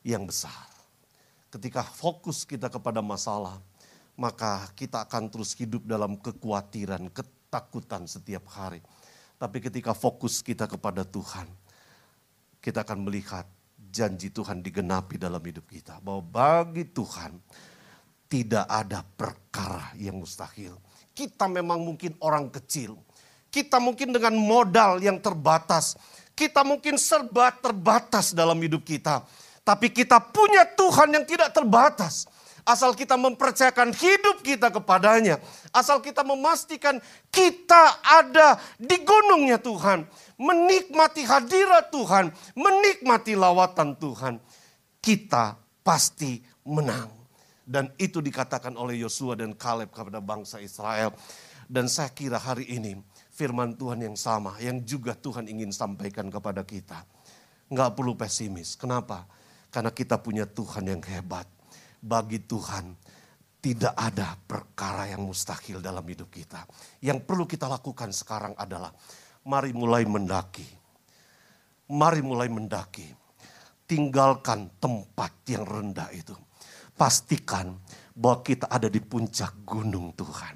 yang 0.01 0.25
besar. 0.25 0.69
Ketika 1.51 1.83
fokus 1.83 2.47
kita 2.47 2.71
kepada 2.71 3.03
masalah, 3.03 3.59
maka 4.15 4.69
kita 4.77 5.03
akan 5.03 5.27
terus 5.27 5.57
hidup 5.57 5.83
dalam 5.83 6.15
kekhawatiran, 6.15 7.11
ketakutan 7.11 8.07
setiap 8.07 8.47
hari. 8.53 8.79
Tapi 9.41 9.57
ketika 9.59 9.97
fokus 9.97 10.45
kita 10.45 10.69
kepada 10.69 11.01
Tuhan, 11.01 11.49
kita 12.61 12.85
akan 12.85 13.09
melihat 13.09 13.49
janji 13.91 14.31
Tuhan 14.31 14.63
digenapi 14.63 15.19
dalam 15.19 15.43
hidup 15.43 15.67
kita. 15.67 15.99
Bahwa 15.99 16.23
bagi 16.23 16.87
Tuhan 16.87 17.35
tidak 18.31 18.63
ada 18.65 19.03
perkara 19.03 19.91
yang 19.99 20.23
mustahil. 20.23 20.79
Kita 21.11 21.51
memang 21.51 21.83
mungkin 21.83 22.15
orang 22.23 22.47
kecil. 22.47 22.95
Kita 23.51 23.83
mungkin 23.83 24.15
dengan 24.15 24.31
modal 24.39 25.03
yang 25.03 25.19
terbatas. 25.19 25.99
Kita 26.31 26.63
mungkin 26.63 26.95
serba 26.95 27.51
terbatas 27.51 28.31
dalam 28.31 28.55
hidup 28.63 28.87
kita. 28.87 29.27
Tapi 29.67 29.91
kita 29.91 30.23
punya 30.31 30.63
Tuhan 30.63 31.11
yang 31.11 31.27
tidak 31.27 31.51
terbatas. 31.51 32.25
Asal 32.61 32.93
kita 32.93 33.17
mempercayakan 33.17 33.91
hidup 33.91 34.45
kita 34.45 34.69
kepadanya. 34.69 35.41
Asal 35.73 35.97
kita 35.99 36.21
memastikan 36.21 37.01
kita 37.33 37.99
ada 38.05 38.61
di 38.77 39.01
gunungnya 39.01 39.57
Tuhan. 39.57 40.05
Menikmati 40.41 41.21
hadirat 41.21 41.93
Tuhan. 41.93 42.33
Menikmati 42.57 43.37
lawatan 43.37 43.93
Tuhan. 44.01 44.41
Kita 44.97 45.53
pasti 45.85 46.41
menang. 46.65 47.13
Dan 47.61 47.93
itu 48.01 48.19
dikatakan 48.19 48.73
oleh 48.73 49.05
Yosua 49.05 49.37
dan 49.37 49.53
Kaleb 49.53 49.93
kepada 49.93 50.17
bangsa 50.17 50.57
Israel. 50.57 51.13
Dan 51.69 51.85
saya 51.85 52.09
kira 52.09 52.41
hari 52.41 52.67
ini 52.73 52.97
firman 53.31 53.77
Tuhan 53.77 54.01
yang 54.03 54.17
sama 54.19 54.59
yang 54.59 54.83
juga 54.83 55.15
Tuhan 55.15 55.45
ingin 55.47 55.69
sampaikan 55.69 56.27
kepada 56.27 56.65
kita. 56.65 57.05
Nggak 57.71 57.95
perlu 57.95 58.17
pesimis. 58.17 58.75
Kenapa? 58.75 59.23
Karena 59.71 59.93
kita 59.93 60.19
punya 60.19 60.43
Tuhan 60.49 60.89
yang 60.89 60.99
hebat. 61.05 61.47
Bagi 62.01 62.43
Tuhan 62.43 62.97
tidak 63.61 63.93
ada 63.93 64.35
perkara 64.35 65.05
yang 65.05 65.21
mustahil 65.21 65.79
dalam 65.79 66.01
hidup 66.01 66.33
kita. 66.33 66.65
Yang 66.99 67.29
perlu 67.29 67.45
kita 67.45 67.69
lakukan 67.69 68.09
sekarang 68.09 68.57
adalah 68.57 68.89
mari 69.45 69.71
mulai 69.73 70.05
mendaki. 70.05 70.65
Mari 71.91 72.21
mulai 72.23 72.47
mendaki. 72.47 73.05
Tinggalkan 73.89 74.71
tempat 74.79 75.35
yang 75.51 75.67
rendah 75.67 76.07
itu. 76.15 76.35
Pastikan 76.95 77.75
bahwa 78.15 78.39
kita 78.45 78.69
ada 78.71 78.87
di 78.87 79.03
puncak 79.03 79.51
gunung 79.67 80.15
Tuhan. 80.15 80.55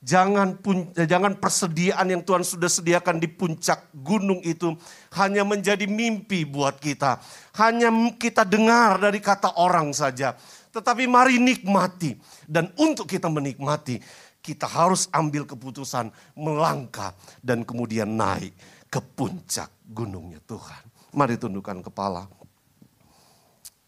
Jangan 0.00 0.56
pun, 0.64 0.88
jangan 0.96 1.36
persediaan 1.36 2.08
yang 2.08 2.24
Tuhan 2.24 2.40
sudah 2.40 2.72
sediakan 2.72 3.20
di 3.20 3.28
puncak 3.28 3.92
gunung 3.92 4.40
itu 4.40 4.72
hanya 5.12 5.44
menjadi 5.44 5.84
mimpi 5.84 6.48
buat 6.48 6.80
kita. 6.80 7.20
Hanya 7.60 7.92
kita 8.16 8.48
dengar 8.48 8.96
dari 8.96 9.20
kata 9.20 9.60
orang 9.60 9.92
saja 9.92 10.40
tetapi 10.70 11.10
mari 11.10 11.42
nikmati. 11.42 12.14
Dan 12.46 12.70
untuk 12.78 13.10
kita 13.10 13.26
menikmati, 13.26 13.98
kita 14.40 14.64
harus 14.64 15.06
ambil 15.12 15.44
keputusan 15.44 16.08
melangkah 16.32 17.12
dan 17.44 17.64
kemudian 17.64 18.08
naik 18.08 18.56
ke 18.88 18.98
puncak 18.98 19.68
gunungnya 19.86 20.40
Tuhan. 20.48 20.82
Mari 21.12 21.36
tundukkan 21.36 21.84
kepala. 21.84 22.26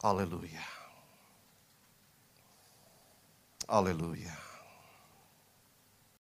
Haleluya. 0.03 0.67
Haleluya. 3.71 4.42